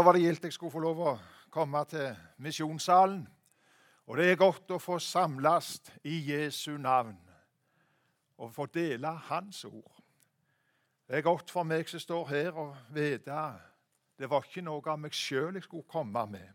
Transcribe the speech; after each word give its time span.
Da 0.00 0.04
var 0.04 0.12
det 0.16 0.22
gildt 0.22 0.44
jeg 0.44 0.52
skulle 0.52 0.72
få 0.72 0.80
lov 0.80 1.00
å 1.04 1.10
komme 1.52 1.80
til 1.84 2.14
misjonssalen. 2.40 3.18
Og 4.08 4.16
det 4.16 4.30
er 4.30 4.38
godt 4.40 4.72
å 4.72 4.78
få 4.80 4.96
samles 4.96 5.74
i 6.08 6.14
Jesu 6.24 6.78
navn 6.80 7.18
og 8.40 8.54
få 8.54 8.64
dele 8.72 9.12
Hans 9.26 9.60
ord. 9.68 10.00
Det 11.04 11.18
er 11.18 11.26
godt 11.26 11.52
for 11.52 11.68
meg 11.68 11.92
som 11.92 12.00
står 12.00 12.24
her, 12.32 12.56
å 12.56 12.70
vite 12.96 13.42
det 14.16 14.32
var 14.32 14.48
ikke 14.48 14.64
noe 14.64 14.80
av 14.88 15.04
meg 15.04 15.12
sjøl 15.12 15.60
jeg 15.60 15.68
skulle 15.68 15.92
komme 15.92 16.24
med, 16.32 16.48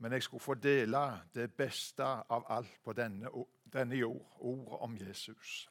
men 0.00 0.16
jeg 0.16 0.24
skulle 0.30 0.46
få 0.48 0.56
dele 0.56 1.04
det 1.36 1.50
beste 1.52 2.08
av 2.32 2.48
alt 2.48 2.80
på 2.80 2.96
denne, 2.96 3.28
denne 3.68 4.00
jord, 4.00 4.24
ordet 4.40 4.82
om 4.88 4.96
Jesus. 5.04 5.68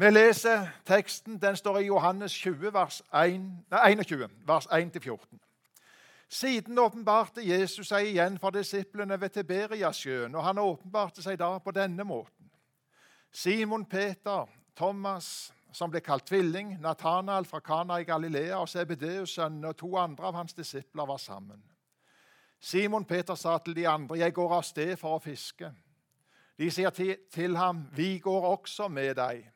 Vi 0.00 0.08
leser 0.16 0.64
teksten. 0.88 1.36
Den 1.36 1.60
står 1.60 1.82
i 1.84 1.86
Johannes 1.92 2.32
20, 2.32 2.72
vers 2.72 3.04
1, 3.12 3.48
nei, 3.76 3.94
21, 4.00 4.30
vers 4.48 4.72
1-14. 4.72 5.42
Siden 6.32 6.78
åpenbarte 6.78 7.42
Jesus 7.44 7.90
seg 7.90 8.06
igjen 8.08 8.38
for 8.40 8.54
disiplene 8.56 9.18
ved 9.20 9.34
Tiberiasjøen, 9.34 10.32
og 10.32 10.46
han 10.46 10.60
åpenbarte 10.62 11.20
seg 11.20 11.36
da 11.36 11.50
på 11.60 11.74
denne 11.76 12.06
måten. 12.08 12.48
Simon 13.32 13.84
Peter, 13.84 14.48
Thomas, 14.76 15.52
som 15.76 15.92
ble 15.92 16.00
kalt 16.00 16.24
tvilling, 16.30 16.78
Nathanael 16.80 17.44
fra 17.44 17.60
Kana 17.60 18.00
i 18.00 18.08
Galilea 18.08 18.62
og 18.62 18.70
Sebedeus' 18.72 19.36
sønn 19.36 19.60
og 19.64 19.76
to 19.76 19.92
andre 20.00 20.30
av 20.30 20.40
hans 20.40 20.56
disipler 20.56 21.08
var 21.08 21.20
sammen. 21.20 21.60
Simon 22.60 23.04
Peter 23.04 23.34
sa 23.34 23.58
til 23.58 23.76
de 23.76 23.88
andre, 23.88 24.18
'Jeg 24.18 24.34
går 24.34 24.56
av 24.56 24.62
sted 24.62 24.96
for 24.96 25.18
å 25.18 25.22
fiske.' 25.22 25.74
De 26.58 26.70
sier 26.70 26.90
til 27.32 27.56
ham, 27.56 27.88
'Vi 27.92 28.18
går 28.18 28.56
også 28.56 28.88
med 28.88 29.16
deg.' 29.16 29.50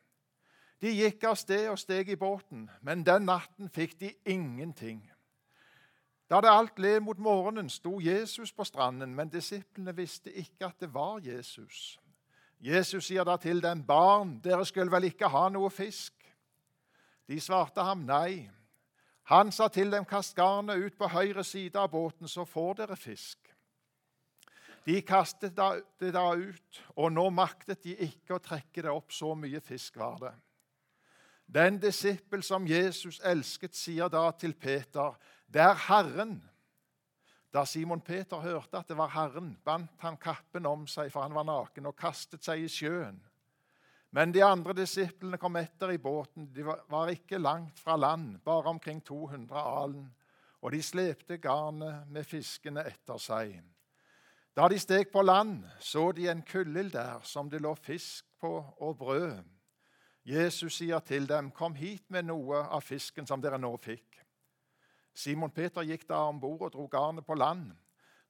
De 0.81 0.93
gikk 0.93 1.23
av 1.23 1.35
sted 1.35 1.69
og 1.69 1.79
steg 1.79 2.09
i 2.09 2.15
båten, 2.15 2.69
men 2.81 3.03
den 3.03 3.25
natten 3.25 3.69
fikk 3.69 3.99
de 3.99 4.13
ingenting. 4.25 5.11
Da 6.29 6.41
det 6.41 6.51
alt 6.51 6.79
led 6.79 6.99
mot 6.99 7.19
morgenen, 7.19 7.69
sto 7.69 7.99
Jesus 8.03 8.51
på 8.51 8.63
stranden, 8.63 9.15
men 9.15 9.29
disiplene 9.29 9.95
visste 9.95 10.33
ikke 10.33 10.67
at 10.67 10.79
det 10.79 10.93
var 10.93 11.21
Jesus. 11.23 11.99
Jesus 12.59 13.05
sier 13.05 13.23
da 13.23 13.37
til 13.37 13.61
dem, 13.63 13.83
'Barn, 13.83 14.39
dere 14.43 14.65
skulle 14.65 14.91
vel 14.91 15.03
ikke 15.03 15.27
ha 15.27 15.49
noe 15.49 15.69
fisk?' 15.69 16.13
De 17.27 17.39
svarte 17.39 17.83
ham 17.83 18.05
nei. 18.05 18.49
Han 19.23 19.51
sa 19.51 19.67
til 19.67 19.91
dem, 19.91 20.05
'Kast 20.05 20.35
garnet 20.35 20.77
ut 20.77 20.97
på 20.97 21.07
høyre 21.07 21.43
side 21.43 21.79
av 21.79 21.91
båten, 21.91 22.27
så 22.27 22.45
får 22.45 22.73
dere 22.73 22.95
fisk.' 22.95 23.53
De 24.87 25.01
kastet 25.01 25.55
det 25.99 26.13
da 26.13 26.29
ut, 26.31 26.83
og 26.95 27.11
nå 27.11 27.29
maktet 27.29 27.83
de 27.83 27.95
ikke 28.05 28.37
å 28.37 28.43
trekke 28.43 28.85
det 28.85 28.91
opp. 28.91 29.11
Så 29.11 29.33
mye 29.35 29.59
fisk 29.59 29.97
var 29.99 30.15
det. 30.21 30.31
Den 31.47 31.79
disippel 31.79 32.43
som 32.43 32.67
Jesus 32.67 33.19
elsket, 33.19 33.75
sier 33.75 34.07
da 34.07 34.31
til 34.31 34.53
Peter, 34.53 35.17
det 35.47 35.63
er 35.63 35.79
Herren. 35.87 36.37
Da 37.53 37.63
Simon 37.65 38.01
Peter 38.01 38.41
hørte 38.43 38.77
at 38.77 38.89
det 38.89 38.97
var 38.99 39.13
Herren, 39.13 39.55
bandt 39.65 40.03
han 40.03 40.19
kappen 40.19 40.67
om 40.67 40.85
seg, 40.87 41.11
for 41.13 41.23
han 41.23 41.35
var 41.35 41.47
naken, 41.47 41.87
og 41.87 41.95
kastet 41.97 42.43
seg 42.43 42.65
i 42.65 42.71
sjøen. 42.71 43.21
Men 44.11 44.31
de 44.31 44.43
andre 44.43 44.75
disiplene 44.77 45.39
kom 45.39 45.57
etter 45.59 45.91
i 45.93 45.99
båten. 46.01 46.47
De 46.53 46.63
var 46.63 47.11
ikke 47.11 47.39
langt 47.39 47.79
fra 47.79 47.97
land, 47.99 48.37
bare 48.43 48.71
omkring 48.71 49.01
200 49.03 49.63
alen, 49.63 50.05
og 50.61 50.71
de 50.73 50.81
slepte 50.83 51.37
garnet 51.37 52.07
med 52.11 52.27
fiskene 52.27 52.83
etter 52.87 53.19
seg. 53.21 53.57
Da 54.57 54.65
de 54.71 54.79
steg 54.81 55.11
på 55.13 55.21
land, 55.21 55.61
så 55.79 56.09
de 56.17 56.27
en 56.31 56.41
kullel 56.41 56.89
der 56.91 57.21
som 57.23 57.49
det 57.49 57.61
lå 57.61 57.75
fisk 57.75 58.25
på 58.41 58.53
og 58.81 58.97
brød. 58.97 59.43
Jesus 60.25 60.73
sier 60.81 60.99
til 60.99 61.29
dem, 61.29 61.51
'Kom 61.51 61.75
hit 61.75 62.11
med 62.11 62.25
noe 62.25 62.55
av 62.55 62.81
fisken 62.81 63.27
som 63.27 63.41
dere 63.41 63.57
nå 63.57 63.77
fikk.' 63.77 64.26
Simon 65.17 65.49
Peter 65.49 65.81
gikk 65.81 66.05
da 66.09 66.19
om 66.29 66.37
bord 66.39 66.67
og 66.67 66.73
dro 66.75 66.85
garnet 66.91 67.25
på 67.25 67.33
land. 67.33 67.71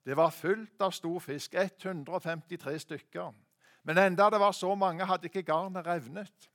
Det 0.08 0.16
var 0.16 0.32
fullt 0.32 0.80
av 0.82 0.94
stor 0.96 1.20
fisk, 1.20 1.56
153 1.60 2.78
stykker. 2.80 3.34
Men 3.84 4.00
enda 4.00 4.30
det 4.32 4.40
var 4.40 4.56
så 4.56 4.72
mange, 4.76 5.06
hadde 5.06 5.28
ikke 5.28 5.44
garnet 5.44 5.84
revnet. 5.88 6.47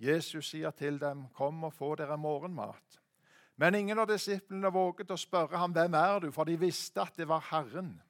Jesus 0.00 0.48
sier 0.50 0.70
til 0.70 0.98
dem, 0.98 1.26
'Kom 1.34 1.64
og 1.64 1.72
få 1.72 1.94
dere 1.94 2.18
morgenmat.' 2.18 2.98
Men 3.56 3.74
ingen 3.74 3.98
av 3.98 4.08
disiplene 4.08 4.72
våget 4.72 5.10
å 5.10 5.16
spørre 5.16 5.58
ham, 5.58 5.72
'Hvem 5.72 5.94
er 5.94 6.18
du?' 6.18 6.32
for 6.32 6.44
de 6.44 6.56
visste 6.56 7.00
at 7.00 7.16
det 7.16 7.28
var 7.28 7.40
Herren. 7.50 8.02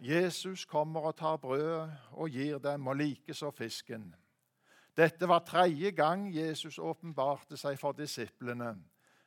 Jesus 0.00 0.64
kommer 0.64 1.00
og 1.00 1.16
tar 1.16 1.36
brødet 1.36 1.90
og 2.12 2.30
gir 2.30 2.58
dem, 2.58 2.86
og 2.86 2.96
likeså 2.96 3.50
fisken. 3.50 4.14
Dette 4.96 5.28
var 5.28 5.38
tredje 5.38 5.90
gang 5.90 6.34
Jesus 6.34 6.78
åpenbarte 6.78 7.56
seg 7.56 7.78
for 7.78 7.92
disiplene 7.92 8.76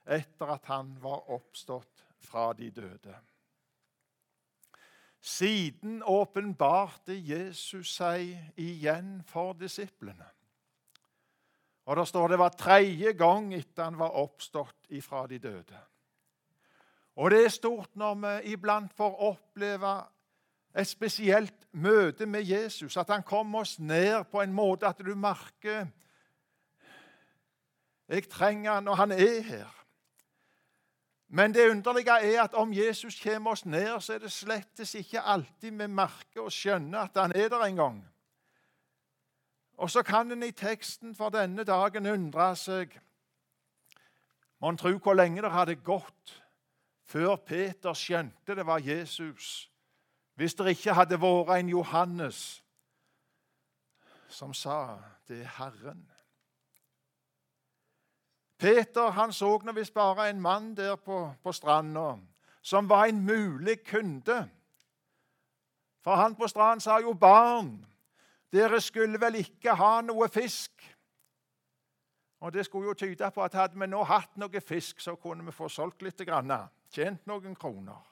etter 0.06 0.53
at 0.53 0.66
han 0.66 0.94
var 1.01 1.29
oppstått 1.31 2.06
fra 2.22 2.51
de 2.53 2.69
døde. 2.72 3.16
Siden 5.22 6.01
åpenbarte 6.03 7.13
Jesus 7.13 7.94
seg 8.00 8.34
igjen 8.57 9.19
for 9.29 9.53
disiplene. 9.53 10.25
Og 11.85 11.97
Det 11.97 12.07
står 12.07 12.28
det 12.28 12.40
var 12.40 12.57
tredje 12.57 13.13
gang 13.13 13.53
etter 13.53 13.84
han 13.84 13.97
var 13.97 14.17
oppstått 14.17 14.90
ifra 14.90 15.28
de 15.28 15.40
døde. 15.40 15.79
Og 17.16 17.31
det 17.31 17.45
er 17.45 17.53
stort 17.53 17.95
når 17.95 18.16
vi 18.16 18.53
iblant 18.53 18.94
får 18.97 19.17
oppleve 19.28 19.94
et 20.73 20.88
spesielt 20.88 21.67
møte 21.72 22.25
med 22.25 22.47
Jesus, 22.47 22.97
at 22.97 23.09
han 23.09 23.23
kommer 23.23 23.59
oss 23.59 23.79
ned 23.79 24.23
på 24.31 24.41
en 24.41 24.53
måte 24.53 24.88
at 24.88 25.01
du 25.03 25.16
merker 25.16 25.90
jeg 28.11 28.28
trenger 28.29 28.73
han, 28.73 28.88
og 28.88 28.97
han 28.97 29.11
er 29.11 29.41
her. 29.41 29.80
Men 31.33 31.53
det 31.53 31.69
underlige 31.69 32.35
er 32.35 32.43
at 32.43 32.53
om 32.53 32.73
Jesus 32.73 33.21
kommer 33.23 33.51
oss 33.51 33.65
ned, 33.65 33.99
så 33.99 34.13
er 34.13 34.19
det 34.19 34.31
slettes 34.31 34.95
ikke 34.95 35.21
alltid 35.21 35.71
vi 35.71 35.87
merker 35.87 36.41
og 36.43 36.51
skjønner 36.51 37.05
at 37.07 37.15
han 37.15 37.31
er 37.35 37.47
der 37.47 37.63
en 37.63 37.75
gang. 37.75 38.01
Og 39.77 39.91
så 39.91 40.03
kan 40.03 40.31
en 40.31 40.43
i 40.43 40.51
teksten 40.51 41.15
for 41.15 41.29
denne 41.29 41.63
dagen 41.63 42.05
undre 42.05 42.51
seg 42.55 42.99
Mon 44.61 44.77
tro 44.77 44.91
hvor 44.97 45.15
lenge 45.17 45.41
det 45.41 45.49
hadde 45.51 45.75
gått 45.75 46.35
før 47.07 47.35
Peter 47.35 47.95
skjønte 47.97 48.55
det 48.55 48.65
var 48.65 48.83
Jesus, 48.83 49.71
hvis 50.35 50.53
det 50.53 50.75
ikke 50.75 50.93
hadde 50.93 51.17
vært 51.21 51.55
en 51.55 51.69
Johannes 51.69 52.63
som 54.27 54.53
sa 54.53 54.99
'Det 55.27 55.41
er 55.41 55.47
Herren'. 55.47 56.10
Peter 58.61 59.09
han 59.09 59.33
så 59.33 59.55
nå 59.66 59.73
visst 59.73 59.94
bare 59.94 60.29
en 60.29 60.41
mann 60.41 60.75
der 60.77 60.95
på, 60.95 61.33
på 61.44 61.51
stranda 61.51 62.13
som 62.61 62.89
var 62.89 63.05
en 63.05 63.25
mulig 63.25 63.83
kunde. 63.83 64.49
For 66.01 66.16
han 66.16 66.35
på 66.35 66.47
stranden 66.47 66.81
sa 66.81 66.99
jo, 66.99 67.13
'Barn, 67.13 67.85
dere 68.53 68.81
skulle 68.81 69.22
vel 69.22 69.35
ikke 69.35 69.75
ha 69.75 70.01
noe 70.01 70.29
fisk?' 70.29 70.97
Og 72.39 72.53
Det 72.53 72.66
skulle 72.66 72.88
jo 72.88 72.94
tyde 72.94 73.31
på 73.31 73.44
at 73.44 73.53
hadde 73.53 73.79
vi 73.79 73.88
nå 73.88 74.03
hatt 74.03 74.38
noe 74.38 74.61
fisk, 74.61 74.99
så 74.99 75.16
kunne 75.16 75.45
vi 75.45 75.51
få 75.51 75.69
solgt 75.69 76.01
litt, 76.01 76.17
grann, 76.17 76.69
tjent 76.89 77.28
noen 77.28 77.55
kroner. 77.55 78.07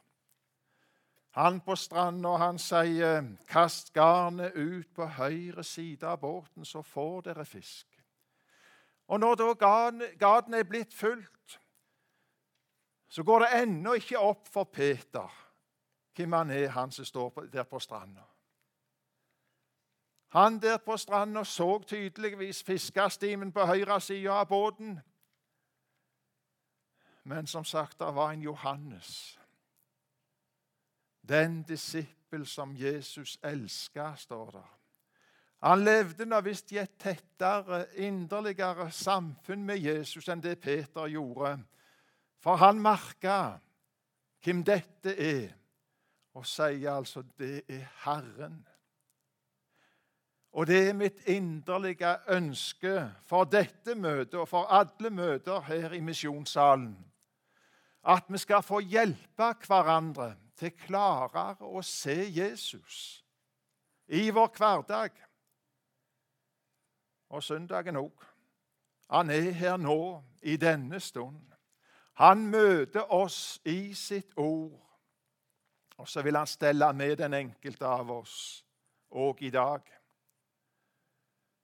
Han 1.32 1.60
på 1.62 1.76
stranda 1.76 2.38
han 2.38 2.58
sier, 2.58 3.36
'Kast 3.48 3.94
garnet 3.94 4.54
ut 4.56 4.94
på 4.94 5.06
høyre 5.06 5.64
side 5.64 6.04
av 6.04 6.20
båten, 6.20 6.66
så 6.66 6.82
får 6.82 7.22
dere 7.22 7.46
fisk.' 7.46 7.99
Og 9.10 9.20
når 9.20 9.36
da 9.36 9.54
gaten 10.20 10.54
er 10.54 10.64
blitt 10.70 10.94
fulgt, 10.94 11.60
så 13.10 13.24
går 13.24 13.40
det 13.40 13.62
ennå 13.62 13.94
ikke 13.98 14.20
opp 14.22 14.48
for 14.48 14.70
Peter 14.70 15.46
hvem 16.20 16.36
han 16.36 16.50
er, 16.52 16.68
han 16.76 16.92
som 16.92 17.06
står 17.06 17.48
der 17.54 17.64
på 17.64 17.80
stranda. 17.80 18.26
Han 20.36 20.60
der 20.62 20.78
på 20.78 20.98
stranda 20.98 21.44
så 21.44 21.80
tydeligvis 21.88 22.64
fiskestimen 22.64 23.52
på 23.52 23.66
høyre 23.66 24.02
side 24.02 24.32
av 24.32 24.46
båten. 24.48 25.00
Men 27.24 27.48
som 27.48 27.66
sagt, 27.66 28.00
det 28.00 28.16
var 28.16 28.32
en 28.32 28.42
Johannes. 28.42 29.40
Den 31.30 31.64
disippel 31.64 32.46
som 32.46 32.76
Jesus 32.76 33.40
elska, 33.44 34.16
står 34.16 34.52
der. 34.52 34.79
Han 35.60 35.84
levde 35.84 36.26
nå 36.26 36.40
visst 36.46 36.72
i 36.72 36.80
et 36.80 36.96
tettere, 37.02 37.84
inderligere 38.00 38.88
samfunn 38.96 39.66
med 39.68 39.82
Jesus 39.84 40.30
enn 40.32 40.44
det 40.44 40.56
Peter 40.64 41.10
gjorde. 41.12 41.58
For 42.40 42.60
han 42.62 42.80
merka 42.80 43.60
hvem 44.46 44.64
dette 44.64 45.16
er, 45.20 45.50
og 46.40 46.48
sier 46.48 46.94
altså 46.94 47.26
det 47.40 47.66
er 47.68 47.84
Herren. 48.06 48.62
Og 50.56 50.66
det 50.70 50.80
er 50.88 50.96
mitt 50.98 51.20
inderlige 51.30 52.16
ønske 52.32 52.96
for 53.28 53.50
dette 53.50 53.94
møtet 54.00 54.40
og 54.40 54.48
for 54.50 54.72
alle 54.74 55.12
møter 55.14 55.62
her 55.68 55.94
i 55.94 56.02
misjonssalen 56.02 56.96
at 58.10 58.30
vi 58.30 58.40
skal 58.40 58.64
få 58.64 58.80
hjelpe 58.80 59.52
hverandre 59.68 60.34
til 60.60 60.72
klarere 60.86 61.58
å 61.68 61.82
se 61.86 62.16
Jesus 62.32 63.00
i 64.08 64.30
vår 64.34 64.54
hverdag 64.56 65.18
og 67.30 67.44
søndagen 67.44 67.96
òg. 67.96 68.26
Han 69.10 69.30
er 69.30 69.52
her 69.52 69.78
nå, 69.78 70.24
i 70.42 70.58
denne 70.58 71.00
stund. 71.00 71.42
Han 72.14 72.48
møter 72.48 73.14
oss 73.14 73.62
i 73.66 73.94
sitt 73.94 74.34
ord. 74.38 74.80
Og 75.98 76.08
så 76.08 76.22
vil 76.22 76.36
han 76.36 76.48
stelle 76.48 76.94
med 76.94 77.18
den 77.20 77.34
enkelte 77.34 77.88
av 77.88 78.12
oss 78.12 78.66
òg 79.12 79.42
i 79.44 79.50
dag. 79.50 79.82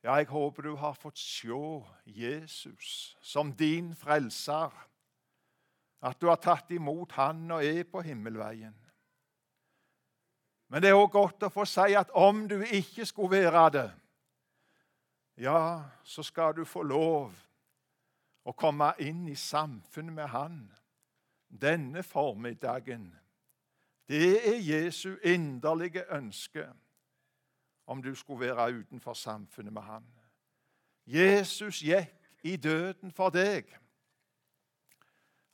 Ja, 0.04 0.16
jeg 0.20 0.28
håper 0.30 0.62
du 0.62 0.76
har 0.76 0.94
fått 0.94 1.18
se 1.18 1.56
Jesus 2.06 3.18
som 3.22 3.54
din 3.54 3.96
frelser. 3.96 4.74
At 6.02 6.20
du 6.22 6.28
har 6.28 6.38
tatt 6.38 6.72
imot 6.72 7.12
Han 7.12 7.52
og 7.52 7.66
er 7.66 7.84
på 7.84 8.02
himmelveien. 8.02 8.76
Men 10.70 10.82
det 10.82 10.90
er 10.90 11.00
òg 11.00 11.12
godt 11.12 11.48
å 11.48 11.54
få 11.54 11.66
si 11.66 11.96
at 11.98 12.12
om 12.14 12.44
du 12.50 12.60
ikke 12.62 13.06
skulle 13.06 13.46
være 13.46 13.70
det, 13.74 13.90
ja, 15.38 15.84
så 16.04 16.24
skal 16.24 16.56
du 16.56 16.66
få 16.66 16.84
lov 16.84 17.34
å 18.46 18.52
komme 18.52 18.92
inn 19.00 19.28
i 19.28 19.36
samfunnet 19.36 20.14
med 20.14 20.28
Han 20.30 20.60
denne 21.62 22.04
formiddagen. 22.04 23.16
Det 24.08 24.48
er 24.48 24.60
Jesu 24.60 25.16
inderlige 25.24 26.06
ønske 26.14 26.68
om 27.86 28.04
du 28.04 28.16
skulle 28.16 28.56
være 28.56 28.72
utenfor 28.74 29.14
samfunnet 29.14 29.74
med 29.74 29.82
Han. 29.82 30.06
Jesus 31.06 31.82
gikk 31.82 32.14
i 32.44 32.56
døden 32.58 33.12
for 33.12 33.30
deg. 33.30 33.66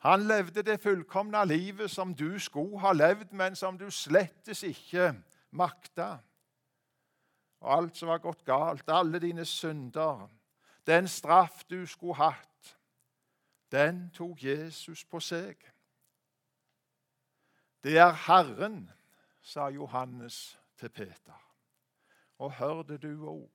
Han 0.02 0.26
levde 0.26 0.62
det 0.62 0.80
fullkomne 0.80 1.44
livet 1.46 1.90
som 1.90 2.14
du 2.14 2.38
skulle 2.38 2.80
ha 2.80 2.92
levd, 2.92 3.32
men 3.32 3.56
som 3.56 3.78
du 3.78 3.90
slettes 3.90 4.62
ikke 4.62 5.12
makta. 5.50 6.18
Og 7.62 7.74
alt 7.76 7.96
som 7.96 8.10
var 8.10 8.22
gått 8.22 8.44
galt, 8.44 8.88
alle 8.90 9.20
dine 9.22 9.44
synder, 9.46 10.26
den 10.86 11.08
straff 11.08 11.62
du 11.70 11.84
skulle 11.86 12.18
hatt, 12.18 12.76
den 13.72 14.08
tok 14.14 14.42
Jesus 14.42 15.04
på 15.04 15.20
seg. 15.22 15.56
Det 17.82 17.96
er 17.98 18.12
Herren, 18.26 18.90
sa 19.42 19.68
Johannes 19.70 20.58
til 20.78 20.90
Peter. 20.90 21.38
Og 22.38 22.52
hør 22.58 22.82
det 22.82 23.00
du 23.02 23.26
òg. 23.30 23.48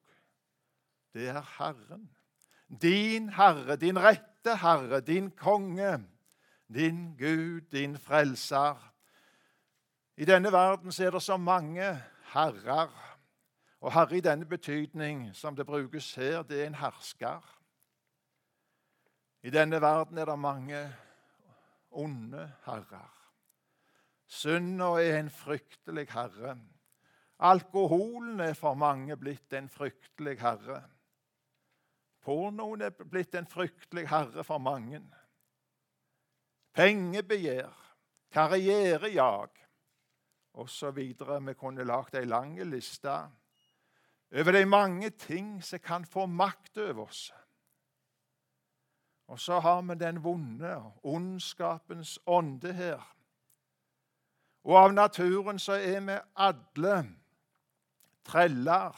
Det 1.13 1.27
er 1.29 1.43
Herren. 1.57 2.09
Din 2.67 3.29
Herre, 3.29 3.75
din 3.75 3.99
rette 3.99 4.57
Herre, 4.57 5.01
din 5.01 5.31
konge, 5.31 5.99
din 6.67 7.15
Gud, 7.17 7.61
din 7.71 7.97
frelser. 7.99 8.93
I 10.17 10.25
denne 10.25 10.51
verden 10.51 10.91
er 10.99 11.11
det 11.11 11.21
så 11.23 11.37
mange 11.37 12.01
herrer. 12.33 13.06
Og 13.87 13.93
herre 13.95 14.17
i 14.17 14.23
denne 14.23 14.43
betydning 14.43 15.29
som 15.31 15.55
det 15.55 15.63
brukes 15.65 16.09
her, 16.19 16.41
det 16.43 16.57
er 16.59 16.65
en 16.67 16.75
hersker. 16.75 17.45
I 19.47 19.53
denne 19.53 19.79
verden 19.79 20.17
er 20.17 20.27
det 20.27 20.39
mange 20.39 20.81
onde 21.95 22.49
herrer. 22.65 23.13
Synda 24.27 24.89
er 24.99 25.21
en 25.21 25.31
fryktelig 25.31 26.09
herre. 26.11 26.57
Alkoholen 27.39 28.43
er 28.43 28.53
for 28.59 28.75
mange 28.75 29.15
blitt 29.15 29.55
en 29.55 29.71
fryktelig 29.71 30.35
herre. 30.43 30.81
Pornoen 32.27 32.83
er 32.89 32.91
blitt 32.91 33.39
en 33.39 33.47
fryktelig 33.47 34.09
herre 34.11 34.43
for 34.43 34.59
mange. 34.59 34.99
Pengebegjær, 36.75 37.71
karrierejag 38.35 39.65
osv. 40.59 41.03
Vi 41.47 41.53
kunne 41.55 41.87
lagd 41.87 42.19
ei 42.19 42.27
lang 42.27 42.57
liste 42.67 43.21
over 44.31 44.51
de 44.51 44.65
mange 44.65 45.09
ting 45.09 45.63
som 45.63 45.79
kan 45.79 46.05
få 46.05 46.25
makt 46.25 46.77
over 46.77 47.05
oss. 47.07 47.33
Og 49.27 49.39
så 49.39 49.59
har 49.59 49.81
vi 49.81 49.95
den 49.95 50.23
vonde, 50.23 50.83
ondskapens 51.03 52.19
ånde 52.25 52.73
her. 52.73 53.13
Og 54.63 54.77
av 54.83 54.93
naturen 54.93 55.59
så 55.59 55.73
er 55.79 55.99
vi 55.99 56.15
alle 56.35 56.95
treller 58.27 58.95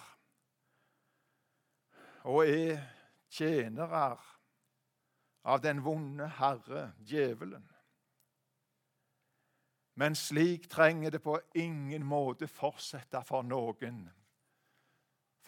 og 2.29 2.45
er 2.49 2.81
tjenere 3.29 4.17
av 5.43 5.61
den 5.61 5.83
vonde 5.85 6.27
herre, 6.39 6.91
djevelen. 7.05 7.65
Men 9.99 10.15
slik 10.15 10.69
trenger 10.69 11.11
det 11.11 11.21
på 11.23 11.39
ingen 11.55 12.05
måte 12.05 12.47
fortsette 12.47 13.21
for 13.27 13.43
noen. 13.43 14.05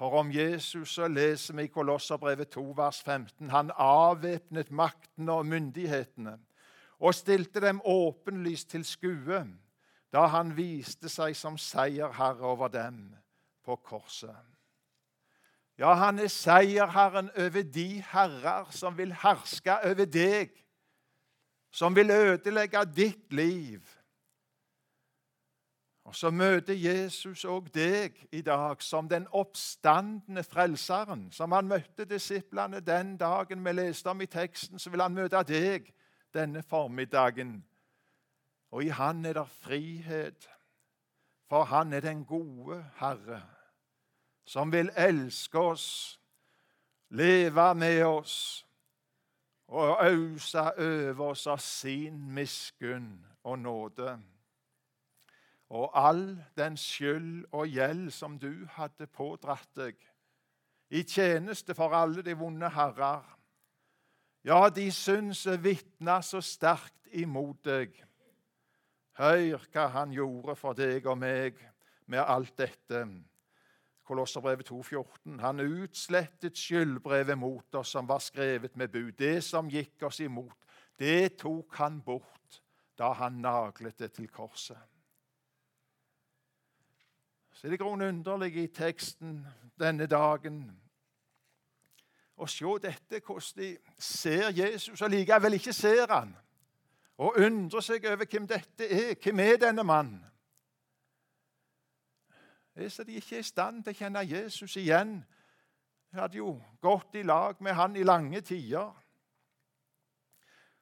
For 0.01 0.15
om 0.18 0.31
Jesus 0.33 0.95
så 0.95 1.06
leser 1.07 1.53
vi 1.53 1.68
i 1.68 1.69
Kolosserbrevet 1.69 2.50
2, 2.56 2.62
vers 2.74 3.03
15. 3.06 3.51
Han 3.53 3.68
avvæpnet 3.77 4.71
maktene 4.74 5.36
og 5.38 5.45
myndighetene 5.45 6.39
og 6.98 7.13
stilte 7.13 7.62
dem 7.62 7.83
åpenlyst 7.86 8.71
til 8.74 8.86
skue 8.86 9.44
da 10.12 10.24
han 10.33 10.56
viste 10.57 11.06
seg 11.06 11.38
som 11.38 11.59
seierherre 11.62 12.50
over 12.50 12.74
dem 12.74 12.98
på 13.62 13.77
korset. 13.86 14.33
Ja, 15.77 15.94
han 15.94 16.18
er 16.18 16.33
seierherren 16.33 17.30
over 17.38 17.62
de 17.62 17.88
herrer 18.09 18.74
som 18.74 18.97
vil 18.97 19.13
herske 19.21 19.77
over 19.86 20.09
deg, 20.09 20.50
som 21.69 21.94
vil 21.95 22.09
ødelegge 22.09 22.88
ditt 22.89 23.30
liv. 23.38 23.86
Og 26.03 26.15
så 26.15 26.31
møter 26.33 26.74
Jesus 26.74 27.45
òg 27.45 27.69
deg 27.74 28.18
i 28.31 28.42
dag 28.42 28.81
som 28.81 29.09
den 29.09 29.27
oppstandende 29.31 30.44
frelseren. 30.44 31.27
Som 31.31 31.51
han 31.51 31.69
møtte 31.69 32.06
disiplene 32.09 32.81
den 32.81 33.18
dagen 33.18 33.65
vi 33.65 33.71
leste 33.71 34.09
om 34.09 34.21
i 34.21 34.25
teksten, 34.25 34.80
så 34.80 34.89
vil 34.89 35.01
han 35.01 35.15
møte 35.15 35.44
deg 35.48 35.94
denne 36.33 36.63
formiddagen. 36.63 37.62
Og 38.71 38.83
i 38.83 38.89
Han 38.89 39.25
er 39.25 39.33
det 39.33 39.48
frihet, 39.48 40.50
for 41.50 41.63
Han 41.63 41.94
er 41.94 42.00
den 42.00 42.25
gode 42.25 42.86
Herre 43.00 43.42
som 44.51 44.71
vil 44.71 44.89
elske 44.97 45.59
oss, 45.59 46.19
leve 47.09 47.74
med 47.75 48.04
oss 48.04 48.36
og 49.71 50.01
ause 50.04 50.63
over 50.77 51.31
oss 51.31 51.45
av 51.47 51.62
sin 51.63 52.19
miskunn 52.36 53.13
og 53.44 53.59
nåde. 53.59 54.18
Og 55.71 55.91
all 55.95 56.25
den 56.59 56.75
skyld 56.77 57.45
og 57.56 57.69
gjeld 57.71 58.09
som 58.12 58.35
du 58.39 58.65
hadde 58.75 59.07
pådratt 59.07 59.69
deg 59.79 59.95
i 60.91 61.06
tjeneste 61.07 61.71
for 61.75 61.95
alle 61.95 62.23
de 62.25 62.35
vonde 62.35 62.68
herrer. 62.75 63.23
Ja, 64.44 64.68
de 64.69 64.89
syns 64.91 65.45
vitna 65.63 66.19
så 66.25 66.41
sterkt 66.44 67.07
imot 67.15 67.63
deg. 67.63 67.94
Hør 69.15 69.63
hva 69.71 69.88
han 69.95 70.12
gjorde 70.15 70.57
for 70.59 70.75
deg 70.75 71.07
og 71.07 71.19
meg 71.21 71.59
med 72.11 72.23
alt 72.25 72.57
dette. 72.59 73.06
Kolosserbrevet 74.04 74.68
2,14. 74.68 75.40
Han 75.40 75.63
utslettet 75.63 76.57
skyldbrevet 76.59 77.37
mot 77.40 77.80
oss 77.80 77.94
som 77.95 78.09
var 78.09 78.19
skrevet 78.19 78.75
med 78.75 78.92
bud. 78.92 79.13
Det 79.16 79.40
som 79.45 79.71
gikk 79.71 80.04
oss 80.04 80.19
imot, 80.19 80.57
det 80.99 81.37
tok 81.40 81.80
han 81.80 82.01
bort 82.04 82.59
da 82.99 83.13
han 83.21 83.40
naglet 83.40 83.95
det 84.01 84.11
til 84.18 84.28
korset. 84.28 84.91
Så 87.61 87.68
er 87.68 87.71
det 87.71 87.80
grunn 87.80 88.01
underlig 88.01 88.56
i 88.57 88.68
teksten 88.73 89.35
denne 89.77 90.07
dagen 90.09 90.63
å 92.41 92.47
se 92.49 92.71
dette, 92.81 93.19
hvordan 93.21 93.59
de 93.61 93.68
ser 94.01 94.49
Jesus, 94.49 95.01
og 95.01 95.11
likevel 95.13 95.59
ikke 95.59 95.73
ser 95.77 96.09
han. 96.09 96.31
Og 97.21 97.37
undrer 97.37 97.85
seg 97.85 98.07
over 98.09 98.25
hvem 98.25 98.47
dette 98.49 98.87
er. 98.89 99.13
Hvem 99.13 99.44
er 99.45 99.61
denne 99.61 99.85
mannen? 99.85 100.23
er 102.73 102.89
så 102.89 103.03
de 103.03 103.19
ikke 103.21 103.35
er 103.35 103.45
i 103.45 103.51
stand 103.51 103.83
til 103.83 103.94
å 103.94 103.99
kjenne 103.99 104.25
Jesus 104.25 104.75
igjen. 104.81 105.19
De 106.09 106.18
hadde 106.18 106.41
jo 106.41 106.56
gått 106.81 107.13
i 107.21 107.21
lag 107.21 107.61
med 107.61 107.77
han 107.77 107.95
i 107.95 108.07
lange 108.09 108.41
tider. 108.41 108.89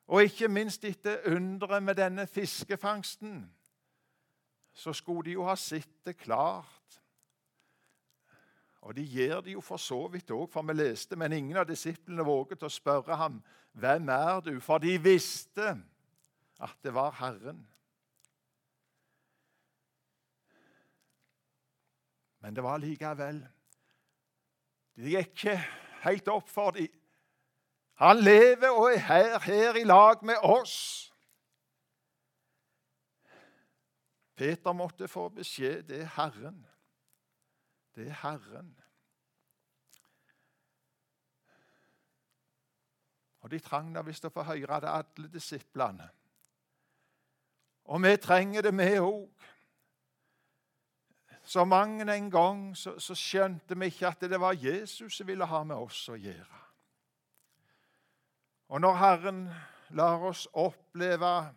Og 0.07 0.23
ikke 0.23 0.47
minst 0.47 0.87
etter 0.87 1.27
underet 1.27 1.83
med 1.83 1.99
denne 1.99 2.27
fiskefangsten, 2.27 3.49
så 4.73 4.93
skulle 4.93 5.25
de 5.25 5.37
jo 5.37 5.45
ha 5.47 5.55
sett 5.55 6.05
det 6.05 6.17
klart. 6.17 7.01
Og 8.81 8.95
de 8.95 9.03
gjør 9.03 9.41
det 9.41 9.53
jo 9.53 9.61
for 9.61 9.77
så 9.77 10.07
vidt 10.07 10.31
òg, 10.31 10.47
for 10.51 10.63
vi 10.65 10.73
leste, 10.73 11.15
men 11.19 11.33
ingen 11.35 11.57
av 11.59 11.67
disiplene 11.67 12.23
våget 12.23 12.63
å 12.63 12.69
spørre 12.71 13.15
ham, 13.15 13.43
'Hvem 13.73 14.09
er 14.09 14.39
du?' 14.39 14.59
For 14.59 14.77
de 14.77 14.97
visste 14.97 15.81
at 16.59 16.75
det 16.83 16.93
var 16.93 17.11
Herren. 17.11 17.67
Men 22.41 22.55
det 22.55 22.63
var 22.63 22.77
likevel 22.77 23.47
Det 24.95 25.11
gikk 25.11 25.27
ikke 25.27 25.63
helt 26.03 26.27
opp 26.27 26.49
for 26.49 26.71
dem. 26.71 26.87
Han 27.99 28.17
lever 28.17 28.69
og 28.69 28.93
er 28.93 28.97
her, 28.97 29.39
her 29.39 29.75
i 29.75 29.83
lag 29.83 30.23
med 30.23 30.35
oss. 30.43 31.08
Peter 34.39 34.71
måtte 34.73 35.07
få 35.07 35.29
beskjed. 35.29 35.83
Det 35.83 36.01
er 36.01 36.13
Herren. 36.15 36.61
Det 37.95 38.07
er 38.07 38.15
Herren. 38.21 38.69
Og 43.39 43.51
De 43.51 43.59
trang 43.59 43.91
da 43.95 44.03
visst 44.07 44.27
å 44.27 44.31
få 44.31 44.45
høre 44.47 44.79
det, 44.79 44.93
alle 44.93 45.27
disiplene. 45.33 46.07
Og 47.91 47.99
vi 48.03 48.15
trenger 48.21 48.63
det, 48.63 48.71
vi 48.77 48.99
òg. 48.99 49.27
så 51.43 51.65
mange 51.65 52.13
en 52.13 52.31
gang 52.31 52.77
så, 52.77 52.99
så 52.99 53.15
skjønte 53.15 53.75
vi 53.75 53.85
ikke 53.85 54.07
at 54.07 54.21
det 54.21 54.39
var 54.39 54.53
Jesus 54.53 55.17
som 55.17 55.27
ville 55.27 55.45
ha 55.45 55.63
med 55.63 55.75
oss 55.75 56.09
å 56.09 56.15
gjøre. 56.15 56.59
Og 58.69 58.81
når 58.81 58.95
Herren 58.95 59.49
lar 59.89 60.21
oss 60.29 60.47
oppleve 60.53 61.53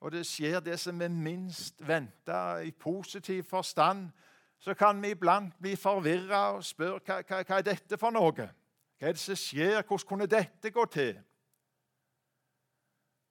og 0.00 0.12
det 0.12 0.26
skjer 0.26 0.60
det 0.60 0.78
som 0.80 1.02
er 1.02 1.08
minst 1.08 1.88
venta 1.88 2.58
i 2.62 2.70
positiv 2.70 3.42
forstand, 3.44 4.10
så 4.58 4.74
kan 4.74 5.02
vi 5.02 5.10
iblant 5.10 5.54
bli 5.60 5.76
forvirra 5.76 6.52
og 6.54 6.64
spørre 6.64 7.00
hva, 7.06 7.22
hva, 7.22 7.42
hva 7.42 7.58
er 7.58 7.66
dette 7.66 7.98
for 7.98 8.14
noe? 8.14 8.48
Hva 8.98 9.08
er 9.08 9.14
det 9.14 9.22
som 9.22 9.38
skjer? 9.38 9.82
Hvordan 9.82 10.06
kunne 10.06 10.26
dette 10.26 10.70
gå 10.70 10.84
til? 10.84 11.18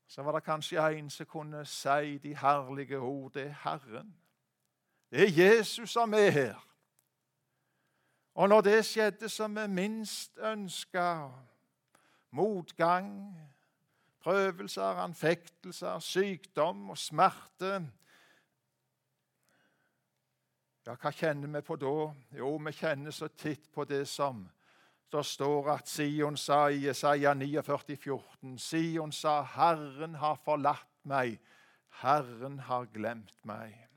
Så 0.08 0.24
var 0.24 0.32
det 0.32 0.44
kanskje 0.44 1.00
en 1.00 1.10
som 1.10 1.26
kunne 1.26 1.66
si 1.66 2.18
de 2.24 2.36
herlige 2.36 3.00
ord. 3.00 3.34
Det 3.34 3.46
er 3.46 3.56
Herren. 3.64 4.16
Det 5.12 5.24
er 5.24 5.46
Jesus 5.46 5.90
som 5.90 6.14
er 6.14 6.30
her. 6.30 6.64
Og 8.34 8.50
når 8.50 8.62
det 8.62 8.86
skjedde 8.86 9.30
som 9.30 9.56
vi 9.56 9.68
minst 9.68 10.38
ønska, 10.38 11.30
motgang, 12.32 13.38
prøvelser, 14.24 15.02
anfektelser, 15.04 16.00
sykdom 16.00 16.90
og 16.90 16.98
smerte 16.98 17.78
Ja, 20.88 20.94
hva 20.96 21.12
kjenner 21.12 21.52
vi 21.52 21.60
på 21.68 21.76
da? 21.76 21.96
Jo, 22.40 22.54
vi 22.64 22.72
kjenner 22.72 23.12
så 23.12 23.28
titt 23.36 23.66
på 23.76 23.84
det 23.84 24.06
som 24.08 24.46
det 25.12 25.24
står 25.28 25.68
at 25.74 25.88
Sion 25.88 26.38
sa 26.40 26.68
i 26.72 26.86
Jesaja 26.86 27.34
49, 27.34 27.98
14, 27.98 28.58
Sion 28.60 29.12
sa, 29.12 29.42
'Herren 29.44 30.16
har 30.16 30.40
forlatt 30.44 30.88
meg, 31.04 31.40
Herren 32.02 32.60
har 32.60 32.86
glemt 32.86 33.46
meg.' 33.46 33.88